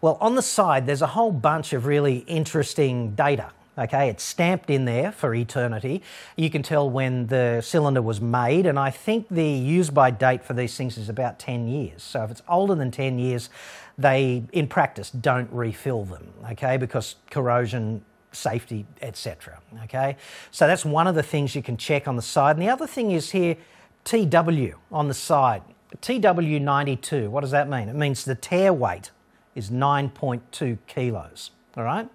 Well, 0.00 0.16
on 0.22 0.36
the 0.36 0.42
side, 0.42 0.86
there's 0.86 1.02
a 1.02 1.08
whole 1.08 1.32
bunch 1.32 1.74
of 1.74 1.84
really 1.84 2.24
interesting 2.26 3.14
data 3.14 3.50
Okay, 3.78 4.10
it's 4.10 4.22
stamped 4.22 4.68
in 4.68 4.84
there 4.84 5.10
for 5.12 5.34
eternity. 5.34 6.02
You 6.36 6.50
can 6.50 6.62
tell 6.62 6.90
when 6.90 7.28
the 7.28 7.62
cylinder 7.62 8.02
was 8.02 8.20
made, 8.20 8.66
and 8.66 8.78
I 8.78 8.90
think 8.90 9.28
the 9.30 9.48
use 9.48 9.88
by 9.88 10.10
date 10.10 10.44
for 10.44 10.52
these 10.52 10.76
things 10.76 10.98
is 10.98 11.08
about 11.08 11.38
10 11.38 11.68
years. 11.68 12.02
So 12.02 12.22
if 12.22 12.30
it's 12.30 12.42
older 12.46 12.74
than 12.74 12.90
10 12.90 13.18
years, 13.18 13.48
they, 13.96 14.44
in 14.52 14.66
practice, 14.66 15.10
don't 15.10 15.50
refill 15.50 16.04
them, 16.04 16.34
okay, 16.50 16.76
because 16.76 17.16
corrosion, 17.30 18.04
safety, 18.32 18.84
etc. 19.00 19.58
Okay, 19.84 20.16
so 20.50 20.66
that's 20.66 20.84
one 20.84 21.06
of 21.06 21.14
the 21.14 21.22
things 21.22 21.54
you 21.54 21.62
can 21.62 21.78
check 21.78 22.06
on 22.06 22.16
the 22.16 22.22
side. 22.22 22.56
And 22.56 22.62
the 22.62 22.70
other 22.70 22.86
thing 22.86 23.10
is 23.10 23.30
here, 23.30 23.56
TW 24.04 24.74
on 24.90 25.08
the 25.08 25.14
side. 25.14 25.62
TW92, 26.02 27.28
what 27.28 27.40
does 27.40 27.52
that 27.52 27.70
mean? 27.70 27.88
It 27.88 27.96
means 27.96 28.24
the 28.24 28.34
tare 28.34 28.72
weight 28.72 29.12
is 29.54 29.70
9.2 29.70 30.76
kilos. 30.86 31.52
All 31.74 31.84
right, 31.84 32.06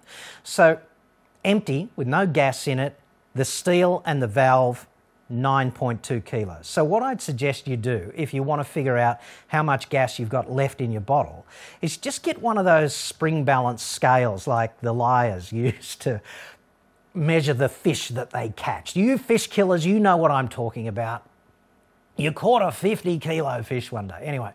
so 0.44 0.78
empty 1.48 1.88
with 1.96 2.06
no 2.06 2.26
gas 2.26 2.68
in 2.68 2.78
it, 2.78 2.98
the 3.34 3.44
steel 3.44 4.02
and 4.04 4.22
the 4.22 4.26
valve 4.26 4.86
9.2 5.32 6.24
kilos. 6.24 6.66
So, 6.66 6.84
what 6.84 7.02
I'd 7.02 7.20
suggest 7.20 7.66
you 7.66 7.76
do 7.76 8.12
if 8.16 8.32
you 8.32 8.42
want 8.42 8.60
to 8.60 8.64
figure 8.64 8.96
out 8.96 9.18
how 9.48 9.62
much 9.62 9.88
gas 9.88 10.18
you've 10.18 10.28
got 10.28 10.50
left 10.50 10.80
in 10.80 10.90
your 10.90 11.00
bottle 11.00 11.44
is 11.82 11.96
just 11.96 12.22
get 12.22 12.40
one 12.40 12.56
of 12.56 12.64
those 12.64 12.94
spring 12.94 13.44
balance 13.44 13.82
scales 13.82 14.46
like 14.46 14.80
the 14.80 14.92
liars 14.92 15.52
use 15.66 15.96
to 15.96 16.20
measure 17.14 17.54
the 17.54 17.68
fish 17.68 18.08
that 18.08 18.30
they 18.30 18.50
catch. 18.50 18.96
You 18.96 19.18
fish 19.18 19.48
killers, 19.48 19.84
you 19.84 19.98
know 19.98 20.16
what 20.16 20.30
I'm 20.30 20.48
talking 20.48 20.86
about. 20.88 21.24
You 22.16 22.32
caught 22.32 22.62
a 22.62 22.72
50 22.72 23.18
kilo 23.20 23.62
fish 23.62 23.92
one 23.92 24.08
day. 24.08 24.20
Anyway, 24.22 24.50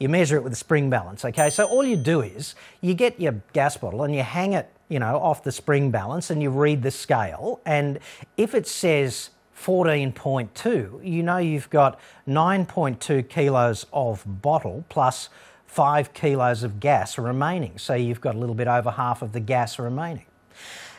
you 0.00 0.08
measure 0.08 0.36
it 0.36 0.42
with 0.42 0.52
a 0.52 0.56
spring 0.56 0.90
balance, 0.90 1.24
okay? 1.24 1.48
So 1.48 1.64
all 1.64 1.84
you 1.84 1.96
do 1.96 2.22
is 2.22 2.56
you 2.80 2.94
get 2.94 3.20
your 3.20 3.40
gas 3.52 3.76
bottle 3.76 4.02
and 4.02 4.14
you 4.14 4.22
hang 4.22 4.52
it, 4.52 4.68
you 4.88 4.98
know, 4.98 5.18
off 5.18 5.42
the 5.42 5.52
spring 5.52 5.90
balance 5.90 6.30
and 6.30 6.42
you 6.42 6.50
read 6.50 6.82
the 6.82 6.90
scale. 6.90 7.60
And 7.64 7.98
if 8.36 8.54
it 8.54 8.66
says 8.66 9.30
14.2, 9.58 11.06
you 11.06 11.22
know 11.22 11.38
you've 11.38 11.70
got 11.70 11.98
9.2 12.28 13.28
kilos 13.28 13.86
of 13.92 14.42
bottle 14.42 14.84
plus 14.88 15.28
five 15.66 16.12
kilos 16.12 16.62
of 16.62 16.78
gas 16.80 17.18
remaining. 17.18 17.78
So 17.78 17.94
you've 17.94 18.20
got 18.20 18.34
a 18.34 18.38
little 18.38 18.54
bit 18.54 18.68
over 18.68 18.90
half 18.90 19.22
of 19.22 19.32
the 19.32 19.40
gas 19.40 19.78
remaining. 19.78 20.26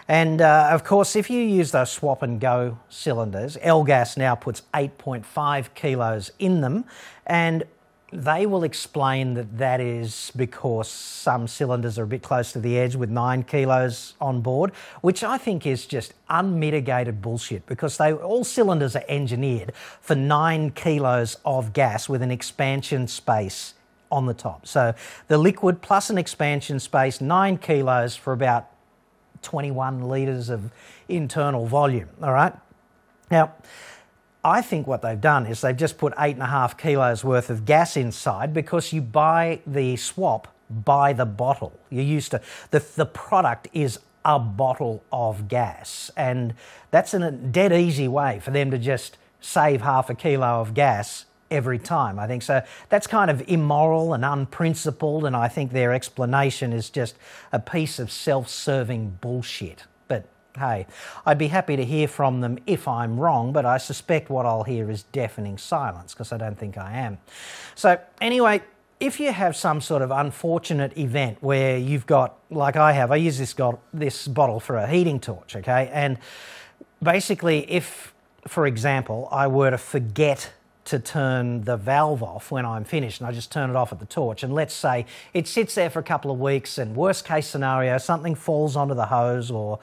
And 0.07 0.41
uh, 0.41 0.69
of 0.71 0.83
course, 0.83 1.15
if 1.15 1.29
you 1.29 1.41
use 1.41 1.71
those 1.71 1.89
swap 1.89 2.21
and 2.21 2.39
go 2.39 2.77
cylinders, 2.89 3.57
Elgas 3.57 4.17
now 4.17 4.35
puts 4.35 4.61
8.5 4.73 5.73
kilos 5.73 6.31
in 6.37 6.61
them, 6.61 6.85
and 7.25 7.63
they 8.23 8.45
will 8.45 8.63
explain 8.63 9.33
that 9.35 9.57
that 9.57 9.79
is 9.79 10.31
because 10.35 10.89
some 10.89 11.47
cylinders 11.47 11.99
are 11.99 12.03
a 12.03 12.07
bit 12.07 12.23
close 12.23 12.51
to 12.53 12.59
the 12.59 12.77
edge 12.77 12.95
with 12.95 13.09
nine 13.09 13.43
kilos 13.43 14.13
on 14.19 14.41
board, 14.41 14.71
which 15.01 15.23
I 15.23 15.37
think 15.37 15.65
is 15.65 15.85
just 15.85 16.13
unmitigated 16.29 17.21
bullshit 17.21 17.65
because 17.65 17.97
they 17.97 18.13
all 18.13 18.43
cylinders 18.43 18.95
are 18.95 19.03
engineered 19.07 19.73
for 20.01 20.15
nine 20.15 20.71
kilos 20.71 21.37
of 21.45 21.73
gas 21.73 22.09
with 22.09 22.21
an 22.21 22.31
expansion 22.31 23.07
space 23.07 23.73
on 24.11 24.25
the 24.25 24.33
top. 24.33 24.65
So 24.65 24.93
the 25.27 25.37
liquid 25.37 25.81
plus 25.81 26.09
an 26.09 26.17
expansion 26.17 26.79
space, 26.79 27.21
nine 27.21 27.57
kilos 27.57 28.15
for 28.15 28.33
about 28.33 28.67
21 29.41 30.01
litres 30.01 30.49
of 30.49 30.71
internal 31.07 31.65
volume. 31.65 32.09
All 32.21 32.33
right. 32.33 32.53
Now, 33.29 33.53
I 34.45 34.61
think 34.61 34.85
what 34.85 35.01
they've 35.01 35.19
done 35.19 35.47
is 35.47 35.61
they've 35.61 35.75
just 35.75 35.97
put 35.97 36.13
eight 36.19 36.35
and 36.35 36.43
a 36.43 36.45
half 36.45 36.77
kilos 36.77 37.23
worth 37.23 37.49
of 37.49 37.65
gas 37.65 37.97
inside 37.97 38.53
because 38.53 38.93
you 38.93 39.01
buy 39.01 39.59
the 39.65 39.95
swap 39.95 40.47
by 40.69 41.13
the 41.13 41.25
bottle. 41.25 41.73
You're 41.89 42.03
used 42.03 42.29
to 42.29 42.41
the 42.69 42.85
the 42.95 43.07
product 43.07 43.67
is 43.73 43.99
a 44.23 44.37
bottle 44.37 45.03
of 45.11 45.47
gas, 45.47 46.11
and 46.15 46.53
that's 46.91 47.15
a 47.15 47.31
dead 47.31 47.73
easy 47.73 48.07
way 48.07 48.39
for 48.39 48.51
them 48.51 48.69
to 48.69 48.77
just 48.77 49.17
save 49.41 49.81
half 49.81 50.11
a 50.11 50.15
kilo 50.15 50.61
of 50.61 50.75
gas 50.75 51.25
every 51.49 51.79
time. 51.79 52.19
I 52.19 52.27
think 52.27 52.43
so. 52.43 52.61
That's 52.89 53.07
kind 53.07 53.31
of 53.31 53.43
immoral 53.47 54.13
and 54.13 54.23
unprincipled, 54.23 55.25
and 55.25 55.35
I 55.35 55.47
think 55.47 55.71
their 55.71 55.91
explanation 55.91 56.71
is 56.71 56.91
just 56.91 57.15
a 57.51 57.59
piece 57.59 57.97
of 57.97 58.11
self 58.11 58.47
serving 58.47 59.17
bullshit. 59.21 59.85
Hey, 60.57 60.87
I'd 61.25 61.37
be 61.37 61.47
happy 61.47 61.75
to 61.75 61.83
hear 61.83 62.07
from 62.07 62.41
them 62.41 62.57
if 62.65 62.87
I'm 62.87 63.19
wrong, 63.19 63.51
but 63.51 63.65
I 63.65 63.77
suspect 63.77 64.29
what 64.29 64.45
I'll 64.45 64.63
hear 64.63 64.89
is 64.89 65.03
deafening 65.03 65.57
silence 65.57 66.13
because 66.13 66.31
I 66.31 66.37
don't 66.37 66.57
think 66.57 66.77
I 66.77 66.93
am. 66.93 67.17
So, 67.75 67.99
anyway, 68.21 68.61
if 68.99 69.19
you 69.19 69.31
have 69.31 69.55
some 69.55 69.81
sort 69.81 70.01
of 70.01 70.11
unfortunate 70.11 70.97
event 70.97 71.37
where 71.41 71.77
you've 71.77 72.05
got, 72.05 72.37
like 72.49 72.77
I 72.77 72.93
have, 72.93 73.11
I 73.11 73.17
use 73.17 73.37
this, 73.37 73.53
got, 73.53 73.79
this 73.93 74.27
bottle 74.27 74.59
for 74.59 74.77
a 74.77 74.87
heating 74.87 75.19
torch, 75.19 75.55
okay? 75.57 75.89
And 75.91 76.17
basically, 77.03 77.69
if, 77.69 78.13
for 78.47 78.65
example, 78.65 79.27
I 79.31 79.47
were 79.47 79.71
to 79.71 79.77
forget 79.77 80.53
to 80.85 80.99
turn 80.99 81.61
the 81.61 81.75
valve 81.75 82.21
off 82.21 82.51
when 82.51 82.63
I'm 82.65 82.83
finished 82.83 83.19
and 83.19 83.27
I 83.27 83.31
just 83.31 83.51
turn 83.51 83.71
it 83.71 83.75
off 83.75 83.91
at 83.91 83.99
the 83.99 84.05
torch. 84.05 84.43
And 84.43 84.53
let's 84.53 84.73
say 84.73 85.07
it 85.33 85.47
sits 85.47 85.75
there 85.75 85.89
for 85.89 85.99
a 85.99 86.03
couple 86.03 86.31
of 86.31 86.39
weeks, 86.39 86.77
and 86.77 86.95
worst 86.95 87.25
case 87.25 87.47
scenario, 87.47 87.97
something 87.97 88.35
falls 88.35 88.75
onto 88.75 88.93
the 88.93 89.07
hose 89.07 89.49
or 89.49 89.79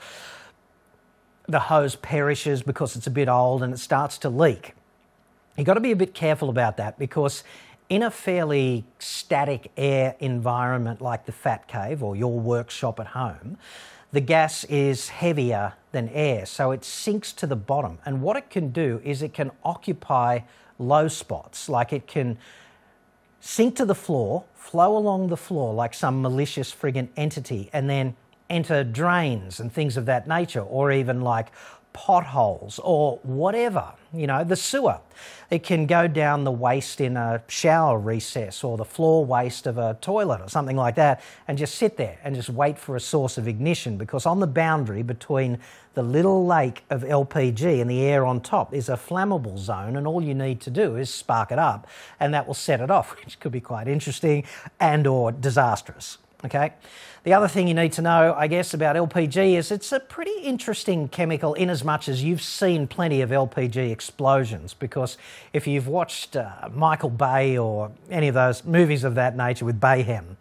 the 1.47 1.61
hose 1.61 1.97
perishes 1.97 2.63
because 2.63 2.97
it's 2.97 3.07
a 3.07 3.11
bit 3.11 3.29
old 3.29 3.63
and 3.63 3.75
it 3.75 3.79
starts 3.79 4.19
to 4.19 4.29
leak. 4.29 4.75
You've 5.57 5.67
got 5.67 5.75
to 5.75 5.81
be 5.81 5.93
a 5.93 5.97
bit 5.97 6.15
careful 6.15 6.49
about 6.49 6.77
that 6.79 6.99
because 6.99 7.45
in 7.89 8.03
a 8.03 8.11
fairly 8.11 8.85
static 8.99 9.71
air 9.77 10.17
environment 10.19 11.03
like 11.03 11.27
the 11.27 11.33
Fat 11.33 11.69
Cave 11.69 12.03
or 12.03 12.17
your 12.17 12.39
workshop 12.39 12.99
at 12.99 13.09
home, 13.09 13.59
the 14.13 14.21
gas 14.21 14.65
is 14.65 15.09
heavier 15.09 15.75
than 15.91 16.09
air, 16.11 16.47
so 16.47 16.71
it 16.71 16.85
sinks 16.85 17.33
to 17.35 17.47
the 17.47 17.57
bottom. 17.57 17.99
And 18.05 18.23
what 18.23 18.37
it 18.37 18.51
can 18.51 18.71
do 18.71 19.01
is 19.05 19.23
it 19.23 19.35
can 19.35 19.51
occupy 19.65 20.41
low 20.79 21.09
spots, 21.09 21.69
like 21.69 21.93
it 21.93 22.07
can 22.07 22.39
sink 23.41 23.77
to 23.77 23.85
the 23.85 23.95
floor, 23.95 24.45
flow 24.55 24.97
along 24.97 25.29
the 25.29 25.37
floor 25.37 25.75
like 25.75 25.95
some 25.95 26.23
malicious 26.23 26.73
friggin' 26.73 27.09
entity, 27.17 27.69
and 27.73 27.91
then 27.91 28.15
enter 28.53 28.85
drains 28.85 29.59
and 29.59 29.73
things 29.73 29.97
of 29.97 30.07
that 30.07 30.29
nature, 30.29 30.61
or 30.61 30.93
even 30.93 31.23
like 31.23 31.49
potholes 31.93 32.79
or 32.83 33.19
whatever, 33.23 33.93
you 34.13 34.27
know, 34.27 34.45
the 34.45 34.57
sewer. 34.57 34.99
It 35.51 35.63
can 35.63 35.87
go 35.87 36.09
down 36.09 36.45
the 36.45 36.51
waste 36.51 37.01
in 37.01 37.17
a 37.17 37.43
shower 37.49 37.99
recess 37.99 38.65
or 38.65 38.77
the 38.77 38.85
floor 38.85 39.25
waste 39.25 39.67
of 39.67 39.79
a 39.79 39.99
toilet 40.01 40.41
or 40.41 40.49
something 40.49 40.77
like 40.77 40.95
that 40.95 41.23
and 41.47 41.59
just 41.59 41.75
sit 41.75 41.97
there 41.97 42.19
and 42.25 42.35
just 42.35 42.49
wait 42.49 42.79
for 42.79 42.97
a 42.97 43.01
source 43.01 43.37
of 43.37 43.47
ignition 43.47 43.99
because 43.99 44.25
on 44.25 44.41
the 44.41 44.47
boundary 44.47 45.03
between 45.03 45.59
the 45.95 46.03
little 46.03 46.47
lake 46.47 46.85
of 46.89 47.03
LPG 47.03 47.81
and 47.81 47.91
the 47.91 48.01
air 48.01 48.25
on 48.25 48.41
top 48.41 48.73
is 48.73 48.89
a 48.89 48.97
flammable 48.97 49.59
zone 49.59 49.97
and 49.97 50.07
all 50.07 50.23
you 50.23 50.35
need 50.35 50.61
to 50.63 50.71
do 50.71 50.97
is 50.97 51.11
spark 51.13 51.53
it 51.53 51.59
up 51.59 51.87
and 52.19 52.33
that 52.33 52.47
will 52.47 52.55
set 52.55 52.81
it 52.81 52.91
off, 52.91 53.15
which 53.25 53.39
could 53.39 53.53
be 53.53 53.61
quite 53.61 53.89
interesting 53.89 54.45
and 54.81 55.07
or 55.07 55.31
disastrous. 55.31 56.17
Okay. 56.45 56.73
The 57.25 57.35
other 57.35 57.47
thing 57.47 57.69
you 57.69 57.75
need 57.75 57.93
to 57.93 58.03
know, 58.03 58.35
I 58.37 58.49
guess, 58.49 58.75
about 58.75 58.97
LPG 58.97 59.57
is 59.57 59.71
it's 59.71 59.93
a 59.93 60.01
pretty 60.01 60.41
interesting 60.41 61.09
chemical 61.09 61.55
in 61.55 61.71
as 61.71 61.85
much 61.85 62.09
as 62.09 62.25
you've 62.25 62.43
seen 62.43 62.89
plenty 62.89 63.21
of 63.21 63.31
LPG 63.31 63.93
explosions. 63.93 64.75
Because 64.75 65.17
if 65.53 65.69
you've 65.69 65.87
watched 65.87 66.35
uh, 66.35 66.69
Michael 66.75 67.11
Bay 67.11 67.57
or 67.57 67.93
any 68.11 68.27
of 68.27 68.35
those 68.35 68.65
movies 68.65 69.05
of 69.05 69.15
that 69.15 69.37
nature 69.37 69.65
with 69.65 69.81
Bayhem, 69.81 70.37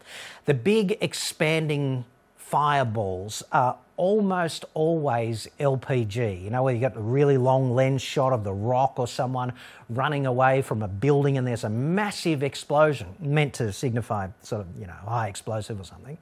the 0.45 0.55
big 0.55 0.97
expanding 1.01 2.03
fireballs 2.35 3.43
are 3.51 3.77
almost 4.01 4.65
always 4.73 5.47
LPG. 5.59 6.43
You 6.43 6.49
know, 6.49 6.63
where 6.63 6.73
you 6.73 6.81
got 6.81 6.95
the 6.95 6.99
really 6.99 7.37
long 7.37 7.75
lens 7.75 8.01
shot 8.01 8.33
of 8.33 8.43
the 8.43 8.51
rock 8.51 8.97
or 8.97 9.07
someone 9.07 9.53
running 9.89 10.25
away 10.25 10.63
from 10.63 10.81
a 10.81 10.87
building 10.87 11.37
and 11.37 11.45
there's 11.45 11.65
a 11.65 11.69
massive 11.69 12.41
explosion 12.41 13.09
meant 13.19 13.53
to 13.53 13.71
signify 13.71 14.27
sort 14.41 14.61
of, 14.61 14.67
you 14.75 14.87
know, 14.87 14.95
high 15.05 15.27
explosive 15.27 15.79
or 15.79 15.83
something. 15.83 16.17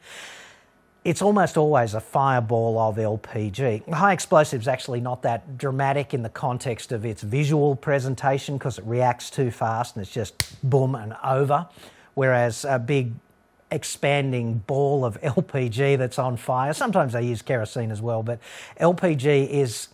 It's 1.06 1.22
almost 1.22 1.56
always 1.56 1.94
a 1.94 2.02
fireball 2.02 2.78
of 2.80 2.98
LPG. 2.98 3.88
High 3.94 4.12
explosive 4.12 4.60
is 4.60 4.68
actually 4.68 5.00
not 5.00 5.22
that 5.22 5.58
dramatic 5.58 6.14
in 6.14 6.22
the 6.22 6.30
context 6.30 6.92
of 6.92 7.06
its 7.06 7.22
visual 7.22 7.78
presentation 7.78 8.58
because 8.58 8.78
it 8.78 8.84
reacts 8.84 9.30
too 9.30 9.52
fast 9.52 9.96
and 9.96 10.04
it's 10.04 10.12
just 10.14 10.70
boom 10.70 10.96
and 10.96 11.16
over. 11.24 11.66
Whereas 12.14 12.66
a 12.66 12.78
big 12.78 13.14
expanding 13.72 14.64
ball 14.68 15.06
of 15.06 15.20
LPG 15.22 15.98
that's 15.98 16.20
on 16.20 16.38
fire. 16.38 16.74
Sometimes 16.74 17.14
they 17.14 17.24
use 17.24 17.42
kerosene 17.42 17.92
as 17.92 18.02
well, 18.02 18.24
but 18.24 18.40
LPG 18.80 19.50
is 19.50 19.90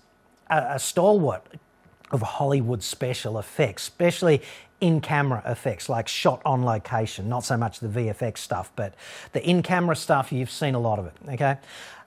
a, 0.49 0.75
a 0.75 0.79
stalwart 0.79 1.45
of 2.11 2.21
Hollywood 2.21 2.83
special 2.83 3.37
effects, 3.39 3.83
especially 3.83 4.41
in 4.85 5.01
camera 5.01 5.41
effects, 5.47 5.89
like 5.89 6.07
shot 6.07 6.39
on 6.45 6.63
location, 6.63 7.27
not 7.27 7.43
so 7.43 7.57
much 7.57 7.79
the 7.79 7.87
VFX 7.87 8.37
stuff, 8.37 8.71
but 8.75 8.93
the 9.33 9.43
in 9.43 9.63
camera 9.63 9.95
stuff, 9.95 10.31
you've 10.31 10.51
seen 10.51 10.75
a 10.75 10.79
lot 10.79 10.99
of 10.99 11.07
it, 11.07 11.13
okay? 11.27 11.57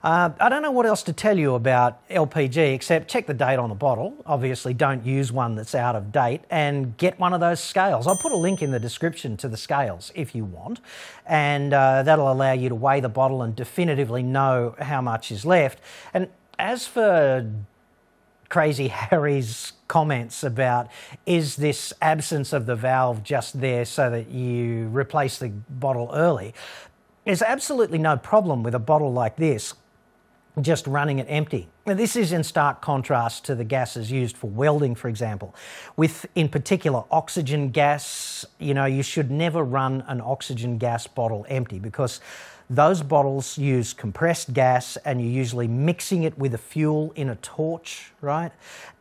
Uh, 0.01 0.29
I 0.39 0.47
don't 0.47 0.61
know 0.61 0.71
what 0.71 0.85
else 0.85 1.03
to 1.03 1.11
tell 1.11 1.37
you 1.37 1.55
about 1.55 2.07
LPG 2.07 2.73
except 2.73 3.09
check 3.09 3.27
the 3.27 3.33
date 3.33 3.57
on 3.57 3.67
the 3.67 3.75
bottle. 3.75 4.15
Obviously, 4.25 4.73
don't 4.73 5.05
use 5.05 5.29
one 5.29 5.55
that's 5.55 5.75
out 5.75 5.97
of 5.97 6.13
date 6.13 6.39
and 6.49 6.95
get 6.95 7.19
one 7.19 7.33
of 7.33 7.41
those 7.41 7.59
scales. 7.59 8.07
I'll 8.07 8.15
put 8.15 8.31
a 8.31 8.37
link 8.37 8.61
in 8.61 8.71
the 8.71 8.79
description 8.79 9.35
to 9.37 9.49
the 9.49 9.57
scales 9.57 10.13
if 10.15 10.33
you 10.33 10.45
want, 10.45 10.79
and 11.25 11.73
uh, 11.73 12.03
that'll 12.03 12.31
allow 12.31 12.53
you 12.53 12.69
to 12.69 12.75
weigh 12.75 13.01
the 13.01 13.09
bottle 13.09 13.41
and 13.41 13.53
definitively 13.53 14.23
know 14.23 14.73
how 14.79 15.01
much 15.01 15.33
is 15.33 15.45
left. 15.45 15.79
And 16.13 16.29
as 16.57 16.87
for 16.87 17.51
Crazy 18.49 18.87
Harry's 18.87 19.73
comments 19.87 20.43
about 20.43 20.89
is 21.25 21.55
this 21.55 21.93
absence 22.01 22.53
of 22.53 22.65
the 22.65 22.75
valve 22.75 23.23
just 23.23 23.59
there 23.59 23.85
so 23.85 24.09
that 24.09 24.29
you 24.29 24.87
replace 24.87 25.39
the 25.39 25.49
bottle 25.49 26.09
early, 26.13 26.53
there's 27.25 27.41
absolutely 27.41 27.97
no 27.97 28.17
problem 28.17 28.63
with 28.63 28.75
a 28.75 28.79
bottle 28.79 29.13
like 29.13 29.35
this 29.35 29.73
just 30.61 30.87
running 30.87 31.19
it 31.19 31.27
empty. 31.29 31.69
Now, 31.85 31.93
this 31.93 32.15
is 32.15 32.31
in 32.31 32.43
stark 32.43 32.81
contrast 32.81 33.45
to 33.45 33.55
the 33.55 33.63
gases 33.63 34.11
used 34.11 34.37
for 34.37 34.49
welding, 34.49 34.95
for 34.95 35.07
example. 35.07 35.55
With, 35.95 36.25
in 36.35 36.49
particular, 36.49 37.03
oxygen 37.11 37.69
gas, 37.69 38.45
you 38.59 38.73
know, 38.73 38.85
you 38.85 39.03
should 39.03 39.31
never 39.31 39.63
run 39.63 40.03
an 40.07 40.21
oxygen 40.21 40.77
gas 40.77 41.07
bottle 41.07 41.45
empty 41.49 41.79
because 41.79 42.19
those 42.69 43.01
bottles 43.01 43.57
use 43.57 43.93
compressed 43.93 44.53
gas 44.53 44.95
and 44.97 45.19
you're 45.19 45.31
usually 45.31 45.67
mixing 45.67 46.23
it 46.23 46.37
with 46.37 46.53
a 46.53 46.57
fuel 46.57 47.11
in 47.15 47.29
a 47.29 47.35
torch, 47.37 48.11
right? 48.21 48.51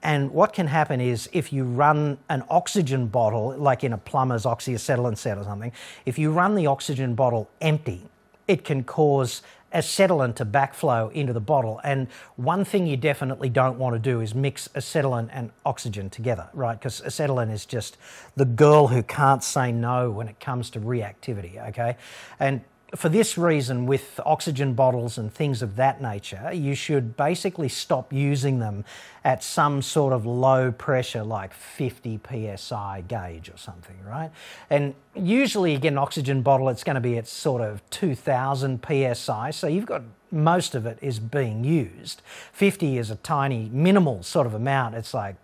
And 0.03 0.31
what 0.31 0.55
can 0.55 0.69
happen 0.69 1.01
is 1.01 1.29
if 1.33 1.53
you 1.53 1.65
run 1.65 2.19
an 2.31 2.45
oxygen 2.49 3.09
bottle, 3.09 3.55
like 3.59 3.85
in 3.85 3.93
a 3.93 3.99
plumber's 3.99 4.45
oxyacetylene 4.45 5.19
set 5.19 5.37
or 5.37 5.45
something, 5.45 5.73
if 6.07 6.19
you 6.19 6.31
run 6.31 6.55
the 6.55 6.67
oxygen 6.67 7.15
bottle 7.15 7.51
empty, 7.61 8.09
it 8.47 8.65
can 8.65 8.85
cause 8.85 9.43
acetylene 9.71 10.33
to 10.33 10.47
backflow 10.47 11.13
into 11.13 11.35
the 11.35 11.41
bottle. 11.41 11.79
And 11.85 12.09
one 12.37 12.65
thing 12.65 12.87
you 12.87 12.97
definitely 12.97 13.51
don't 13.51 13.79
want 13.79 13.95
to 13.95 13.99
do 13.99 14.23
is 14.23 14.35
mix 14.35 14.69
acetylene 14.75 15.29
and 15.31 15.51
oxygen 15.67 16.09
together, 16.09 16.49
right? 16.55 16.79
Because 16.79 17.03
acetylene 17.03 17.51
is 17.51 17.67
just 17.67 17.99
the 18.35 18.47
girl 18.47 18.87
who 18.87 19.03
can't 19.03 19.45
say 19.45 19.73
no 19.73 20.11
when 20.11 20.27
it 20.27 20.41
comes 20.41 20.71
to 20.71 20.81
reactivity, 20.81 21.69
okay? 21.69 21.97
And 22.41 22.63
for 22.97 23.11
this 23.11 23.37
reason, 23.37 23.85
with 23.85 24.19
oxygen 24.25 24.73
bottles 24.73 25.19
and 25.19 25.33
things 25.33 25.61
of 25.61 25.77
that 25.77 26.01
nature, 26.01 26.51
you 26.53 26.75
should 26.75 27.17
basically 27.17 27.69
stop 27.69 28.13
using 28.13 28.61
them 28.61 28.85
at 29.25 29.45
some 29.45 29.83
sort 29.83 30.15
of 30.15 30.25
low 30.25 30.73
pressure, 30.73 31.23
like 31.23 31.53
50 31.53 32.19
psi 32.57 33.05
gauge 33.07 33.51
or 33.51 33.59
something, 33.59 33.97
right? 34.07 34.31
And 34.71 34.95
usually, 35.15 35.73
you 35.73 35.79
get 35.79 35.93
an 35.93 35.99
oxygen 35.99 36.41
bottle, 36.41 36.71
it's 36.71 36.85
going 36.85 36.95
to 36.95 37.01
be 37.01 37.19
at 37.19 37.29
sort 37.29 37.61
of 37.61 37.83
2000 37.91 38.83
psi, 38.83 39.51
so 39.51 39.67
you've 39.67 39.87
got 39.87 40.03
most 40.31 40.75
of 40.75 40.87
it 40.87 40.99
is 41.03 41.19
being 41.19 41.65
used. 41.65 42.23
50 42.53 42.99
is 42.99 43.11
a 43.11 43.17
tiny, 43.17 43.69
minimal 43.73 44.23
sort 44.23 44.47
of 44.47 44.55
amount. 44.55 44.95
It's 44.95 45.13
like 45.13 45.37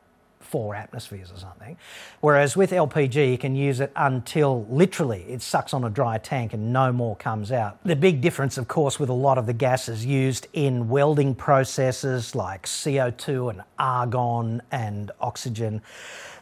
four 0.54 0.76
atmospheres 0.76 1.32
or 1.32 1.36
something. 1.36 1.76
Whereas 2.20 2.56
with 2.56 2.70
LPG, 2.70 3.28
you 3.28 3.38
can 3.38 3.56
use 3.56 3.80
it 3.80 3.90
until 3.96 4.64
literally 4.70 5.22
it 5.28 5.42
sucks 5.42 5.74
on 5.74 5.82
a 5.82 5.90
dry 5.90 6.16
tank 6.16 6.52
and 6.52 6.72
no 6.72 6.92
more 6.92 7.16
comes 7.16 7.50
out. 7.50 7.82
The 7.84 7.96
big 7.96 8.20
difference, 8.20 8.56
of 8.56 8.68
course, 8.68 9.00
with 9.00 9.08
a 9.08 9.14
lot 9.14 9.36
of 9.36 9.46
the 9.46 9.52
gases 9.52 10.06
used 10.06 10.46
in 10.52 10.88
welding 10.88 11.34
processes 11.34 12.36
like 12.36 12.66
CO2 12.66 13.50
and 13.50 13.62
argon 13.80 14.62
and 14.70 15.10
oxygen 15.20 15.82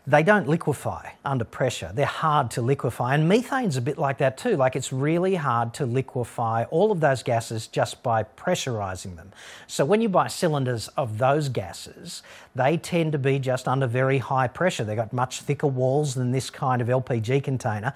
they 0.06 0.22
don't 0.22 0.48
liquefy 0.48 1.10
under 1.24 1.44
pressure. 1.44 1.92
They're 1.94 2.06
hard 2.06 2.50
to 2.52 2.62
liquefy. 2.62 3.14
And 3.14 3.30
methane's 3.30 3.76
a 3.76 3.80
bit 3.80 3.98
like 3.98 4.18
that 4.18 4.36
too. 4.36 4.56
Like 4.56 4.74
it's 4.74 4.92
really 4.92 5.36
hard 5.36 5.74
to 5.74 5.86
liquefy 5.86 6.64
all 6.64 6.90
of 6.90 7.00
those 7.00 7.22
gases 7.22 7.68
just 7.68 8.02
by 8.02 8.24
pressurizing 8.24 9.16
them. 9.16 9.32
So 9.68 9.84
when 9.84 10.00
you 10.00 10.08
buy 10.08 10.26
cylinders 10.26 10.88
of 10.96 11.18
those 11.18 11.48
gases, 11.48 12.22
they 12.54 12.76
tend 12.76 13.12
to 13.12 13.18
be 13.18 13.38
just 13.38 13.68
under 13.68 13.86
very 13.86 14.18
high 14.18 14.48
pressure. 14.48 14.82
They've 14.82 14.96
got 14.96 15.12
much 15.12 15.42
thicker 15.42 15.68
walls 15.68 16.14
than 16.14 16.32
this 16.32 16.50
kind 16.50 16.82
of 16.82 16.88
LPG 16.88 17.44
container. 17.44 17.94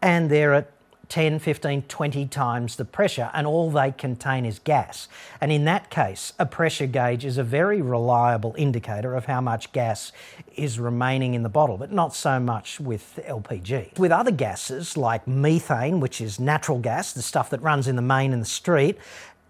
And 0.00 0.30
they're 0.30 0.54
at 0.54 0.70
10, 1.10 1.40
15, 1.40 1.82
20 1.82 2.26
times 2.26 2.76
the 2.76 2.84
pressure, 2.84 3.30
and 3.34 3.46
all 3.46 3.70
they 3.70 3.90
contain 3.90 4.46
is 4.46 4.60
gas. 4.60 5.08
And 5.40 5.50
in 5.50 5.64
that 5.64 5.90
case, 5.90 6.32
a 6.38 6.46
pressure 6.46 6.86
gauge 6.86 7.24
is 7.24 7.36
a 7.36 7.42
very 7.42 7.82
reliable 7.82 8.54
indicator 8.56 9.14
of 9.16 9.26
how 9.26 9.40
much 9.40 9.72
gas 9.72 10.12
is 10.54 10.78
remaining 10.78 11.34
in 11.34 11.42
the 11.42 11.48
bottle, 11.48 11.76
but 11.76 11.90
not 11.90 12.14
so 12.14 12.38
much 12.38 12.78
with 12.80 13.18
LPG. 13.26 13.98
With 13.98 14.12
other 14.12 14.30
gases 14.30 14.96
like 14.96 15.26
methane, 15.26 15.98
which 15.98 16.20
is 16.20 16.38
natural 16.38 16.78
gas, 16.78 17.12
the 17.12 17.22
stuff 17.22 17.50
that 17.50 17.60
runs 17.60 17.88
in 17.88 17.96
the 17.96 18.02
main 18.02 18.32
and 18.32 18.40
the 18.40 18.46
street, 18.46 18.96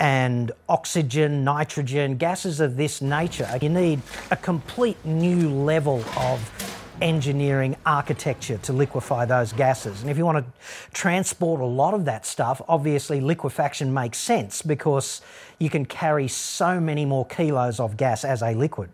and 0.01 0.51
oxygen, 0.67 1.45
nitrogen, 1.45 2.17
gases 2.17 2.59
of 2.61 2.79
this 2.79 3.03
nature, 3.03 3.47
you 3.61 3.69
need 3.69 4.01
a 4.31 4.37
complete 4.37 4.97
new 5.05 5.51
level 5.51 6.03
of 6.17 6.41
engineering 7.01 7.77
architecture 7.87 8.59
to 8.59 8.73
liquefy 8.73 9.25
those 9.25 9.53
gases. 9.53 10.03
And 10.03 10.11
if 10.11 10.17
you 10.17 10.25
want 10.25 10.45
to 10.45 10.53
transport 10.93 11.61
a 11.61 11.65
lot 11.65 11.95
of 11.95 12.05
that 12.05 12.27
stuff, 12.27 12.61
obviously 12.69 13.21
liquefaction 13.21 13.93
makes 13.93 14.19
sense 14.19 14.63
because 14.63 15.23
you 15.59 15.71
can 15.71 15.85
carry 15.87 16.29
so 16.29 16.81
many 16.81 17.05
more 17.05 17.27
kilos 17.27 17.81
of 17.81 17.97
gas 17.97 18.25
as 18.25 18.43
a 18.43 18.55
liquid. 18.55 18.91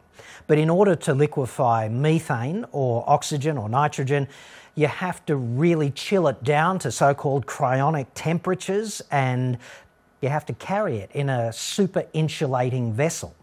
But 0.46 0.58
in 0.58 0.70
order 0.70 0.94
to 0.96 1.14
liquefy 1.14 1.88
methane 1.88 2.64
or 2.72 3.04
oxygen 3.08 3.58
or 3.58 3.68
nitrogen, 3.68 4.28
you 4.74 4.86
have 4.86 5.24
to 5.26 5.36
really 5.36 5.90
chill 5.90 6.28
it 6.28 6.42
down 6.44 6.78
to 6.80 6.92
so 6.92 7.14
called 7.14 7.46
cryogenic 7.46 8.06
temperatures 8.14 9.02
and 9.10 9.58
you 10.20 10.28
have 10.28 10.46
to 10.46 10.52
carry 10.54 10.98
it 10.98 11.10
in 11.12 11.28
a 11.28 11.52
super 11.52 12.04
insulating 12.12 12.92
vessel. 12.92 13.34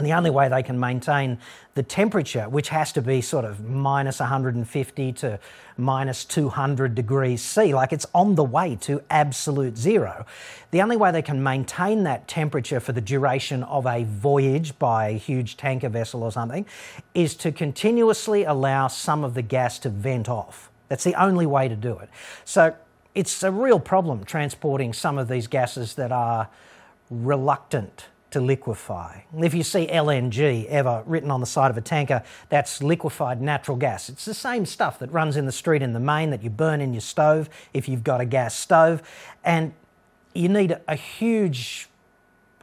And 0.00 0.06
the 0.06 0.14
only 0.14 0.30
way 0.30 0.48
they 0.48 0.62
can 0.62 0.80
maintain 0.80 1.36
the 1.74 1.82
temperature, 1.82 2.48
which 2.48 2.70
has 2.70 2.90
to 2.92 3.02
be 3.02 3.20
sort 3.20 3.44
of 3.44 3.62
minus 3.62 4.18
150 4.18 5.12
to 5.12 5.38
minus 5.76 6.24
200 6.24 6.94
degrees 6.94 7.42
C, 7.42 7.74
like 7.74 7.92
it's 7.92 8.06
on 8.14 8.34
the 8.34 8.42
way 8.42 8.76
to 8.76 9.02
absolute 9.10 9.76
zero, 9.76 10.24
the 10.70 10.80
only 10.80 10.96
way 10.96 11.12
they 11.12 11.20
can 11.20 11.42
maintain 11.42 12.04
that 12.04 12.26
temperature 12.28 12.80
for 12.80 12.92
the 12.92 13.02
duration 13.02 13.62
of 13.64 13.84
a 13.84 14.04
voyage 14.04 14.78
by 14.78 15.08
a 15.08 15.18
huge 15.18 15.58
tanker 15.58 15.90
vessel 15.90 16.22
or 16.22 16.32
something 16.32 16.64
is 17.12 17.34
to 17.34 17.52
continuously 17.52 18.44
allow 18.44 18.88
some 18.88 19.22
of 19.22 19.34
the 19.34 19.42
gas 19.42 19.78
to 19.80 19.90
vent 19.90 20.30
off. 20.30 20.70
That's 20.88 21.04
the 21.04 21.14
only 21.22 21.44
way 21.44 21.68
to 21.68 21.76
do 21.76 21.98
it. 21.98 22.08
So 22.46 22.74
it's 23.14 23.42
a 23.42 23.52
real 23.52 23.78
problem 23.78 24.24
transporting 24.24 24.94
some 24.94 25.18
of 25.18 25.28
these 25.28 25.46
gases 25.46 25.96
that 25.96 26.10
are 26.10 26.48
reluctant 27.10 28.06
to 28.30 28.40
liquefy. 28.40 29.20
If 29.36 29.54
you 29.54 29.62
see 29.62 29.86
LNG 29.86 30.66
ever 30.66 31.02
written 31.06 31.30
on 31.30 31.40
the 31.40 31.46
side 31.46 31.70
of 31.70 31.76
a 31.76 31.80
tanker, 31.80 32.22
that's 32.48 32.82
liquefied 32.82 33.42
natural 33.42 33.76
gas. 33.76 34.08
It's 34.08 34.24
the 34.24 34.34
same 34.34 34.64
stuff 34.64 34.98
that 35.00 35.12
runs 35.12 35.36
in 35.36 35.46
the 35.46 35.52
street 35.52 35.82
in 35.82 35.92
the 35.92 36.00
main 36.00 36.30
that 36.30 36.42
you 36.42 36.50
burn 36.50 36.80
in 36.80 36.94
your 36.94 37.00
stove 37.00 37.50
if 37.74 37.88
you've 37.88 38.04
got 38.04 38.20
a 38.20 38.24
gas 38.24 38.54
stove. 38.54 39.02
And 39.44 39.74
you 40.34 40.48
need 40.48 40.78
a 40.88 40.96
huge 40.96 41.89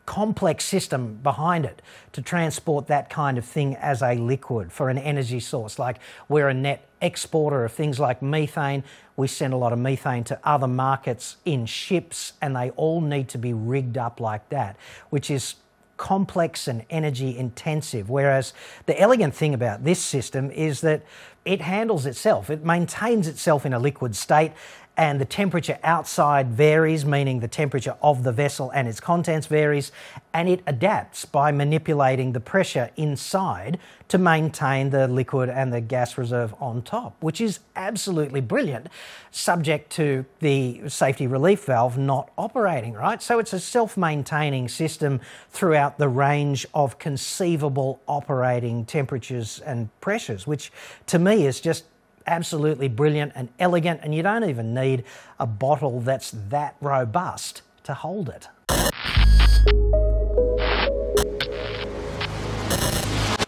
complex 0.08 0.64
system 0.64 1.20
behind 1.22 1.66
it 1.66 1.82
to 2.14 2.22
transport 2.22 2.88
that 2.88 3.10
kind 3.10 3.38
of 3.38 3.46
thing 3.46 3.76
as 3.76 4.02
a 4.02 4.16
liquid 4.16 4.72
for 4.72 4.90
an 4.90 4.98
energy 4.98 5.40
source. 5.40 5.78
Like 5.78 6.00
we're 6.30 6.48
a 6.48 6.54
net 6.54 6.88
exporter 7.02 7.66
of 7.66 7.74
things 7.74 8.00
like 8.00 8.22
methane. 8.22 8.84
We 9.18 9.28
send 9.28 9.54
a 9.54 9.58
lot 9.58 9.74
of 9.74 9.80
methane 9.80 10.24
to 10.24 10.40
other 10.44 10.68
markets 10.68 11.36
in 11.44 11.66
ships, 11.66 12.34
and 12.42 12.56
they 12.56 12.72
all 12.72 13.02
need 13.02 13.28
to 13.30 13.38
be 13.38 13.54
rigged 13.54 13.98
up 13.98 14.20
like 14.20 14.48
that, 14.50 14.78
which 15.10 15.30
is 15.30 15.56
complex 15.98 16.68
and 16.68 16.86
energy 16.90 17.38
intensive. 17.38 18.10
Whereas 18.10 18.54
the 18.86 19.00
elegant 19.00 19.36
thing 19.36 19.54
about 19.54 19.84
this 19.84 20.00
system 20.00 20.50
is 20.52 20.82
that 20.82 21.04
it 21.44 21.62
handles 21.62 22.06
itself, 22.06 22.50
it 22.50 22.64
maintains 22.64 23.28
itself 23.28 23.66
in 23.66 23.74
a 23.74 23.80
liquid 23.80 24.16
state, 24.16 24.54
and 24.98 25.22
the 25.22 25.26
temperature 25.26 25.78
outside 25.84 26.50
varies, 26.50 27.06
meaning 27.06 27.40
the 27.40 27.48
temperature 27.48 27.96
of 28.02 28.24
the 28.24 28.32
vessel 28.32 28.72
and 28.72 28.88
its 28.88 29.00
contents 29.00 29.46
varies, 29.46 29.92
and 30.34 30.50
it 30.50 30.62
adapts 30.66 31.24
by 31.24 31.52
manipulating 31.52 32.34
the 32.34 32.40
pressure 32.40 32.90
inside 32.98 33.78
to 34.08 34.18
maintain 34.18 34.90
the 34.90 35.08
liquid 35.08 35.50
and 35.50 35.72
the 35.72 35.82
gas 35.82 36.18
reserve 36.18 36.54
on 36.60 36.82
top, 36.82 37.16
which 37.22 37.40
is 37.40 37.60
absolutely 37.76 38.42
brilliant, 38.42 38.88
subject 39.30 39.92
to 39.92 40.26
the 40.40 40.82
safety 40.88 41.28
relief 41.28 41.66
valve 41.66 41.98
not 41.98 42.32
operating, 42.38 42.94
right? 42.94 43.22
So 43.22 43.38
it's 43.38 43.54
a 43.54 43.60
self 43.60 43.98
maintaining 43.98 44.68
system 44.68 45.22
throughout 45.52 46.00
the 46.00 46.10
range 46.10 46.66
of 46.74 46.98
conceivable 46.98 48.02
operating 48.08 48.86
temperatures 48.86 49.60
and 49.60 49.90
pressures, 50.02 50.48
which 50.48 50.72
to 51.08 51.20
me 51.20 51.46
is 51.46 51.62
just 51.62 51.84
absolutely 52.28 52.88
brilliant 52.88 53.32
and 53.36 53.50
elegant, 53.60 54.02
and 54.04 54.14
you 54.14 54.22
don't 54.22 54.44
even 54.44 54.74
need 54.74 55.04
a 55.40 55.48
bottle 55.48 56.02
that's 56.02 56.32
that 56.50 56.76
robust 56.82 57.62
to 57.84 57.94
hold 57.94 58.30
it. 58.30 58.48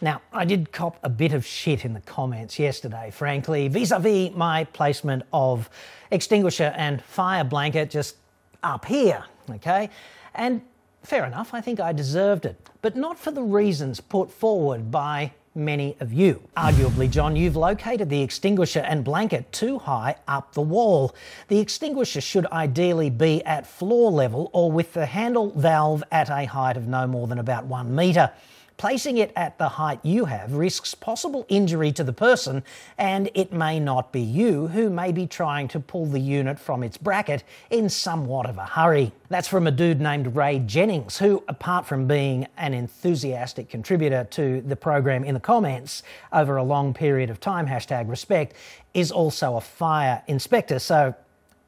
Now, 0.01 0.21
I 0.31 0.45
did 0.45 0.71
cop 0.71 0.97
a 1.03 1.09
bit 1.09 1.33
of 1.33 1.45
shit 1.45 1.83
in 1.83 1.93
the 1.93 1.99
comments 1.99 2.57
yesterday, 2.57 3.11
frankly, 3.11 3.67
vis 3.67 3.91
a 3.91 3.99
vis 3.99 4.33
my 4.33 4.63
placement 4.63 5.23
of 5.33 5.69
extinguisher 6.09 6.73
and 6.77 7.03
fire 7.03 7.43
blanket 7.43 7.89
just 7.89 8.15
up 8.63 8.85
here, 8.85 9.25
okay? 9.49 9.89
And 10.35 10.61
fair 11.03 11.25
enough, 11.25 11.53
I 11.53 11.59
think 11.59 11.81
I 11.81 11.91
deserved 11.91 12.45
it, 12.45 12.55
but 12.81 12.95
not 12.95 13.19
for 13.19 13.31
the 13.31 13.41
reasons 13.41 13.99
put 13.99 14.31
forward 14.31 14.89
by 14.89 15.33
many 15.59 15.95
of 15.99 16.11
you. 16.11 16.41
Arguably, 16.57 17.09
John, 17.09 17.35
you've 17.35 17.55
located 17.55 18.09
the 18.09 18.21
extinguisher 18.21 18.79
and 18.79 19.03
blanket 19.03 19.51
too 19.51 19.77
high 19.77 20.15
up 20.27 20.53
the 20.53 20.61
wall. 20.61 21.13
The 21.49 21.59
extinguisher 21.59 22.21
should 22.21 22.45
ideally 22.47 23.09
be 23.09 23.43
at 23.45 23.67
floor 23.67 24.09
level 24.09 24.49
or 24.53 24.71
with 24.71 24.93
the 24.93 25.05
handle 25.05 25.51
valve 25.51 26.03
at 26.11 26.29
a 26.29 26.45
height 26.45 26.77
of 26.77 26.87
no 26.87 27.05
more 27.05 27.27
than 27.27 27.37
about 27.37 27.65
one 27.65 27.93
metre. 27.93 28.31
Placing 28.79 29.17
it 29.17 29.33
at 29.35 29.57
the 29.57 29.67
height 29.67 29.99
you 30.03 30.23
have 30.23 30.53
risks 30.53 30.95
possible 30.95 31.45
injury 31.49 31.91
to 31.91 32.01
the 32.01 32.13
person, 32.13 32.63
and 32.97 33.29
it 33.33 33.51
may 33.51 33.77
not 33.77 34.13
be 34.13 34.21
you 34.21 34.67
who 34.67 34.89
may 34.89 35.11
be 35.11 35.27
trying 35.27 35.67
to 35.67 35.81
pull 35.81 36.05
the 36.05 36.19
unit 36.19 36.57
from 36.57 36.81
its 36.81 36.97
bracket 36.97 37.43
in 37.69 37.89
somewhat 37.89 38.45
of 38.45 38.57
a 38.57 38.65
hurry. 38.65 39.11
That's 39.27 39.49
from 39.49 39.67
a 39.67 39.71
dude 39.71 39.99
named 39.99 40.33
Ray 40.33 40.59
Jennings, 40.59 41.17
who, 41.17 41.43
apart 41.49 41.87
from 41.87 42.07
being 42.07 42.47
an 42.55 42.73
enthusiastic 42.73 43.67
contributor 43.67 44.25
to 44.31 44.61
the 44.61 44.77
program 44.77 45.25
in 45.25 45.33
the 45.33 45.41
comments 45.41 46.01
over 46.31 46.55
a 46.55 46.63
long 46.63 46.93
period 46.93 47.29
of 47.29 47.41
time, 47.41 47.67
hashtag 47.67 48.09
respect, 48.09 48.55
is 48.93 49.11
also 49.11 49.57
a 49.57 49.61
fire 49.61 50.23
inspector. 50.27 50.79
So 50.79 51.15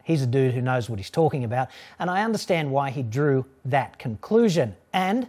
He's 0.04 0.24
a 0.24 0.28
dude 0.28 0.54
who 0.54 0.62
knows 0.62 0.90
what 0.90 0.98
he's 0.98 1.12
talking 1.12 1.44
about, 1.44 1.68
and 2.00 2.10
I 2.10 2.24
understand 2.24 2.72
why 2.72 2.90
he 2.90 3.04
drew 3.04 3.46
that 3.66 4.00
conclusion. 4.00 4.76
And 4.94 5.28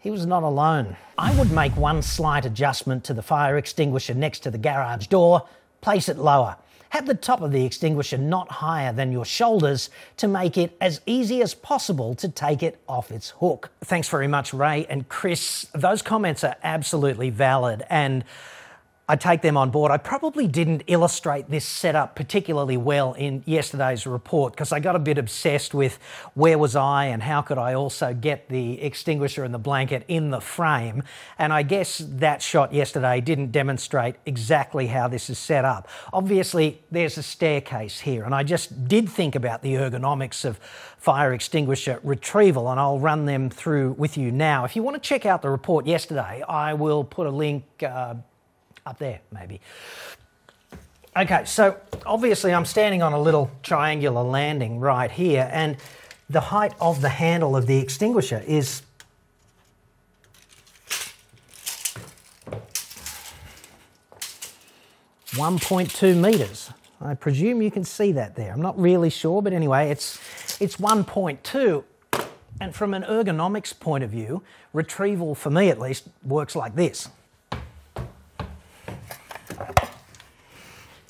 he 0.00 0.10
was 0.10 0.26
not 0.26 0.42
alone. 0.42 0.96
I 1.18 1.38
would 1.38 1.52
make 1.52 1.76
one 1.76 2.00
slight 2.02 2.46
adjustment 2.46 3.04
to 3.04 3.14
the 3.14 3.22
fire 3.22 3.58
extinguisher 3.58 4.14
next 4.14 4.40
to 4.40 4.50
the 4.50 4.58
garage 4.58 5.06
door, 5.06 5.46
place 5.82 6.08
it 6.08 6.16
lower. 6.16 6.56
Have 6.88 7.06
the 7.06 7.14
top 7.14 7.42
of 7.42 7.52
the 7.52 7.64
extinguisher 7.64 8.18
not 8.18 8.50
higher 8.50 8.92
than 8.92 9.12
your 9.12 9.24
shoulders 9.24 9.90
to 10.16 10.26
make 10.26 10.56
it 10.56 10.76
as 10.80 11.00
easy 11.06 11.42
as 11.42 11.54
possible 11.54 12.14
to 12.16 12.28
take 12.28 12.62
it 12.62 12.80
off 12.88 13.12
its 13.12 13.30
hook. 13.38 13.70
Thanks 13.82 14.08
very 14.08 14.26
much, 14.26 14.52
Ray 14.52 14.86
and 14.86 15.08
Chris. 15.08 15.66
Those 15.72 16.02
comments 16.02 16.42
are 16.42 16.56
absolutely 16.64 17.30
valid 17.30 17.84
and 17.88 18.24
I 19.10 19.16
take 19.16 19.42
them 19.42 19.56
on 19.56 19.70
board. 19.70 19.90
I 19.90 19.96
probably 19.96 20.46
didn't 20.46 20.84
illustrate 20.86 21.50
this 21.50 21.64
setup 21.64 22.14
particularly 22.14 22.76
well 22.76 23.14
in 23.14 23.42
yesterday's 23.44 24.06
report 24.06 24.52
because 24.52 24.70
I 24.70 24.78
got 24.78 24.94
a 24.94 25.00
bit 25.00 25.18
obsessed 25.18 25.74
with 25.74 25.98
where 26.34 26.56
was 26.56 26.76
I 26.76 27.06
and 27.06 27.20
how 27.20 27.42
could 27.42 27.58
I 27.58 27.74
also 27.74 28.14
get 28.14 28.48
the 28.48 28.80
extinguisher 28.80 29.42
and 29.42 29.52
the 29.52 29.58
blanket 29.58 30.04
in 30.06 30.30
the 30.30 30.40
frame. 30.40 31.02
And 31.40 31.52
I 31.52 31.64
guess 31.64 31.98
that 31.98 32.40
shot 32.40 32.72
yesterday 32.72 33.20
didn't 33.20 33.50
demonstrate 33.50 34.14
exactly 34.26 34.86
how 34.86 35.08
this 35.08 35.28
is 35.28 35.40
set 35.40 35.64
up. 35.64 35.88
Obviously, 36.12 36.80
there's 36.92 37.18
a 37.18 37.24
staircase 37.24 37.98
here, 37.98 38.22
and 38.22 38.32
I 38.32 38.44
just 38.44 38.86
did 38.86 39.08
think 39.08 39.34
about 39.34 39.62
the 39.62 39.74
ergonomics 39.74 40.44
of 40.44 40.58
fire 40.98 41.32
extinguisher 41.32 41.98
retrieval, 42.04 42.70
and 42.70 42.78
I'll 42.78 43.00
run 43.00 43.26
them 43.26 43.50
through 43.50 43.96
with 43.98 44.16
you 44.16 44.30
now. 44.30 44.64
If 44.64 44.76
you 44.76 44.84
want 44.84 44.94
to 44.94 45.00
check 45.00 45.26
out 45.26 45.42
the 45.42 45.50
report 45.50 45.84
yesterday, 45.84 46.44
I 46.48 46.74
will 46.74 47.02
put 47.02 47.26
a 47.26 47.30
link. 47.30 47.64
Uh, 47.82 48.14
up 48.86 48.98
there, 48.98 49.20
maybe. 49.32 49.60
Okay, 51.16 51.44
so 51.44 51.76
obviously 52.06 52.54
I'm 52.54 52.64
standing 52.64 53.02
on 53.02 53.12
a 53.12 53.20
little 53.20 53.50
triangular 53.62 54.22
landing 54.22 54.78
right 54.78 55.10
here, 55.10 55.48
and 55.52 55.76
the 56.28 56.40
height 56.40 56.72
of 56.80 57.00
the 57.00 57.08
handle 57.08 57.56
of 57.56 57.66
the 57.66 57.78
extinguisher 57.78 58.42
is 58.46 58.82
one 65.36 65.58
point 65.58 65.90
two 65.90 66.14
meters. 66.14 66.70
I 67.00 67.14
presume 67.14 67.62
you 67.62 67.70
can 67.70 67.84
see 67.84 68.12
that 68.12 68.36
there. 68.36 68.52
I'm 68.52 68.62
not 68.62 68.78
really 68.78 69.10
sure, 69.10 69.42
but 69.42 69.52
anyway, 69.52 69.90
it's 69.90 70.18
it's 70.60 70.76
1.2. 70.76 71.84
And 72.60 72.74
from 72.74 72.92
an 72.92 73.02
ergonomics 73.04 73.78
point 73.78 74.04
of 74.04 74.10
view, 74.10 74.42
retrieval 74.74 75.34
for 75.34 75.50
me 75.50 75.70
at 75.70 75.80
least 75.80 76.08
works 76.22 76.54
like 76.54 76.74
this. 76.74 77.08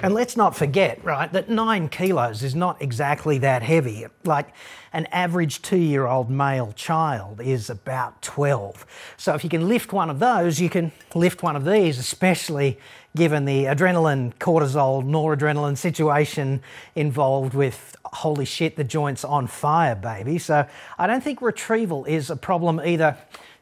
And 0.02 0.14
let's 0.14 0.34
not 0.36 0.56
forget, 0.56 1.04
right, 1.04 1.30
that 1.32 1.50
nine 1.50 1.90
kilos 1.90 2.42
is 2.42 2.54
not 2.54 2.80
exactly 2.80 3.36
that 3.38 3.62
heavy. 3.62 4.06
Like 4.24 4.54
an 4.94 5.06
average 5.06 5.60
two 5.60 5.76
year 5.76 6.06
old 6.06 6.30
male 6.30 6.72
child 6.72 7.40
is 7.40 7.68
about 7.68 8.22
12. 8.22 8.86
So 9.18 9.34
if 9.34 9.44
you 9.44 9.50
can 9.50 9.68
lift 9.68 9.92
one 9.92 10.08
of 10.08 10.18
those, 10.18 10.58
you 10.58 10.70
can 10.70 10.92
lift 11.14 11.42
one 11.42 11.54
of 11.54 11.66
these, 11.66 11.98
especially 11.98 12.78
given 13.14 13.44
the 13.44 13.64
adrenaline, 13.64 14.32
cortisol, 14.36 15.04
noradrenaline 15.04 15.76
situation 15.76 16.62
involved 16.94 17.52
with 17.52 17.96
holy 18.04 18.44
shit, 18.44 18.76
the 18.76 18.84
joint's 18.84 19.24
on 19.24 19.46
fire, 19.46 19.94
baby. 19.94 20.38
So 20.38 20.66
I 20.98 21.06
don't 21.06 21.22
think 21.22 21.42
retrieval 21.42 22.04
is 22.06 22.30
a 22.30 22.36
problem 22.36 22.80
either 22.80 23.16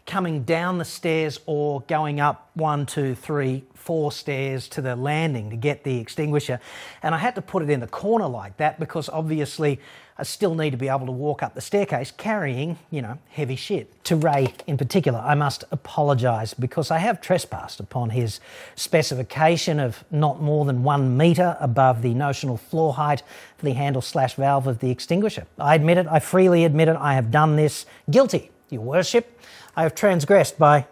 coming 0.08 0.42
down 0.42 0.78
the 0.78 0.84
stairs 0.84 1.38
or 1.44 1.82
going 1.82 2.18
up 2.18 2.50
one, 2.54 2.86
two, 2.86 3.14
three, 3.14 3.62
four 3.74 4.10
stairs 4.10 4.66
to 4.66 4.80
the 4.80 4.96
landing 4.96 5.50
to 5.50 5.56
get 5.56 5.84
the 5.84 6.00
extinguisher. 6.00 6.58
And 7.02 7.14
I 7.14 7.18
had 7.18 7.34
to 7.36 7.42
put 7.42 7.62
it 7.62 7.70
in 7.70 7.80
the 7.80 7.86
corner 7.86 8.26
like 8.26 8.56
that 8.56 8.80
because 8.80 9.10
obviously 9.10 9.78
I 10.16 10.22
still 10.22 10.54
need 10.54 10.70
to 10.70 10.78
be 10.78 10.88
able 10.88 11.06
to 11.06 11.12
walk 11.12 11.42
up 11.42 11.54
the 11.54 11.60
staircase 11.60 12.10
carrying, 12.10 12.78
you 12.90 13.02
know, 13.02 13.18
heavy 13.28 13.54
shit. 13.54 14.02
To 14.04 14.16
Ray 14.16 14.54
in 14.66 14.78
particular, 14.78 15.20
I 15.20 15.34
must 15.34 15.64
apologise 15.70 16.54
because 16.54 16.90
I 16.90 16.98
have 16.98 17.20
trespassed 17.20 17.78
upon 17.78 18.10
his 18.10 18.40
specification 18.76 19.78
of 19.78 20.02
not 20.10 20.40
more 20.40 20.64
than 20.64 20.82
one 20.82 21.18
metre 21.18 21.56
above 21.60 22.00
the 22.00 22.14
notional 22.14 22.56
floor 22.56 22.94
height 22.94 23.22
for 23.58 23.66
the 23.66 23.74
handle 23.74 24.02
slash 24.02 24.34
valve 24.34 24.66
of 24.66 24.78
the 24.78 24.90
extinguisher. 24.90 25.46
I 25.58 25.74
admit 25.74 25.98
it, 25.98 26.06
I 26.06 26.18
freely 26.18 26.64
admit 26.64 26.88
it, 26.88 26.96
I 26.96 27.12
have 27.12 27.30
done 27.30 27.56
this. 27.56 27.84
Guilty, 28.10 28.50
Your 28.70 28.82
Worship. 28.82 29.34
I 29.78 29.82
have 29.82 29.94
transgressed 29.94 30.58
by 30.58 30.86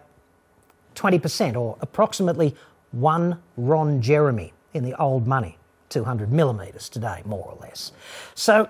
20% 0.94 1.56
or 1.56 1.76
approximately 1.80 2.54
one 2.92 3.42
Ron 3.56 4.00
Jeremy 4.00 4.52
in 4.74 4.84
the 4.84 4.94
old 5.02 5.26
money, 5.26 5.58
200 5.88 6.30
millimetres 6.30 6.88
today, 6.88 7.20
more 7.24 7.44
or 7.44 7.58
less. 7.60 7.90
So 8.36 8.68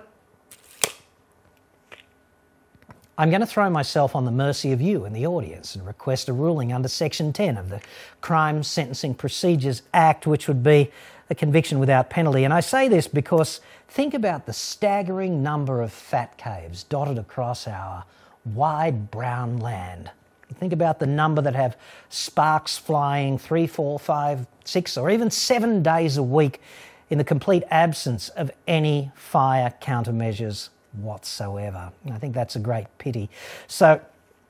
I'm 3.15 3.29
going 3.29 3.41
to 3.41 3.45
throw 3.45 3.69
myself 3.69 4.15
on 4.15 4.25
the 4.25 4.31
mercy 4.31 4.71
of 4.71 4.81
you 4.81 5.05
in 5.05 5.13
the 5.13 5.27
audience 5.27 5.75
and 5.75 5.85
request 5.85 6.29
a 6.29 6.33
ruling 6.33 6.73
under 6.73 6.87
Section 6.87 7.31
10 7.31 7.55
of 7.55 7.69
the 7.69 7.79
Crime 8.21 8.63
Sentencing 8.63 9.13
Procedures 9.13 9.83
Act, 9.93 10.25
which 10.25 10.47
would 10.47 10.63
be 10.63 10.89
a 11.29 11.35
conviction 11.35 11.77
without 11.77 12.09
penalty. 12.09 12.43
And 12.43 12.55
I 12.55 12.61
say 12.61 12.87
this 12.87 13.07
because 13.07 13.61
think 13.87 14.15
about 14.15 14.47
the 14.47 14.53
staggering 14.53 15.43
number 15.43 15.79
of 15.79 15.93
fat 15.93 16.39
caves 16.39 16.81
dotted 16.81 17.19
across 17.19 17.67
our 17.67 18.03
wide 18.55 19.11
brown 19.11 19.57
land. 19.57 20.11
Think 20.53 20.73
about 20.73 20.99
the 20.99 21.07
number 21.07 21.41
that 21.41 21.55
have 21.55 21.77
sparks 22.09 22.77
flying 22.77 23.37
three, 23.37 23.67
four, 23.67 23.99
five, 23.99 24.47
six, 24.63 24.97
or 24.97 25.09
even 25.09 25.29
seven 25.29 25.83
days 25.83 26.17
a 26.17 26.23
week 26.23 26.61
in 27.09 27.17
the 27.17 27.23
complete 27.23 27.63
absence 27.69 28.29
of 28.29 28.51
any 28.67 29.11
fire 29.15 29.73
countermeasures 29.81 30.69
whatsoever. 30.93 31.91
I 32.11 32.17
think 32.17 32.33
that's 32.33 32.55
a 32.55 32.59
great 32.59 32.87
pity. 32.97 33.29
So 33.67 34.01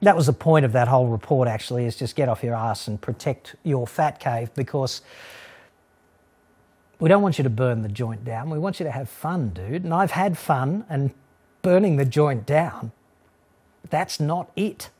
that 0.02 0.16
was 0.16 0.28
the 0.28 0.34
point 0.34 0.66
of 0.66 0.72
that 0.74 0.88
whole 0.88 1.08
report 1.08 1.48
actually 1.48 1.86
is 1.86 1.96
just 1.96 2.16
get 2.16 2.30
off 2.30 2.44
your 2.44 2.56
ass 2.56 2.88
and 2.88 3.02
protect 3.02 3.56
your 3.64 3.88
fat 3.88 4.20
cave 4.20 4.54
because 4.54 5.02
we 7.00 7.10
don't 7.10 7.22
want 7.22 7.38
you 7.38 7.44
to 7.44 7.50
burn 7.50 7.82
the 7.82 7.90
joint 7.90 8.24
down. 8.24 8.50
We 8.50 8.60
want 8.60 8.80
you 8.80 8.86
to 8.86 8.92
have 8.92 9.10
fun, 9.10 9.50
dude. 9.50 9.84
And 9.84 9.94
I've 9.94 10.12
had 10.12 10.38
fun 10.38 10.86
and 10.90 11.12
burning 11.62 11.98
the 11.98 12.06
joint 12.06 12.46
down. 12.46 12.92
That's 13.90 14.20
not 14.20 14.52
it. 14.56 14.90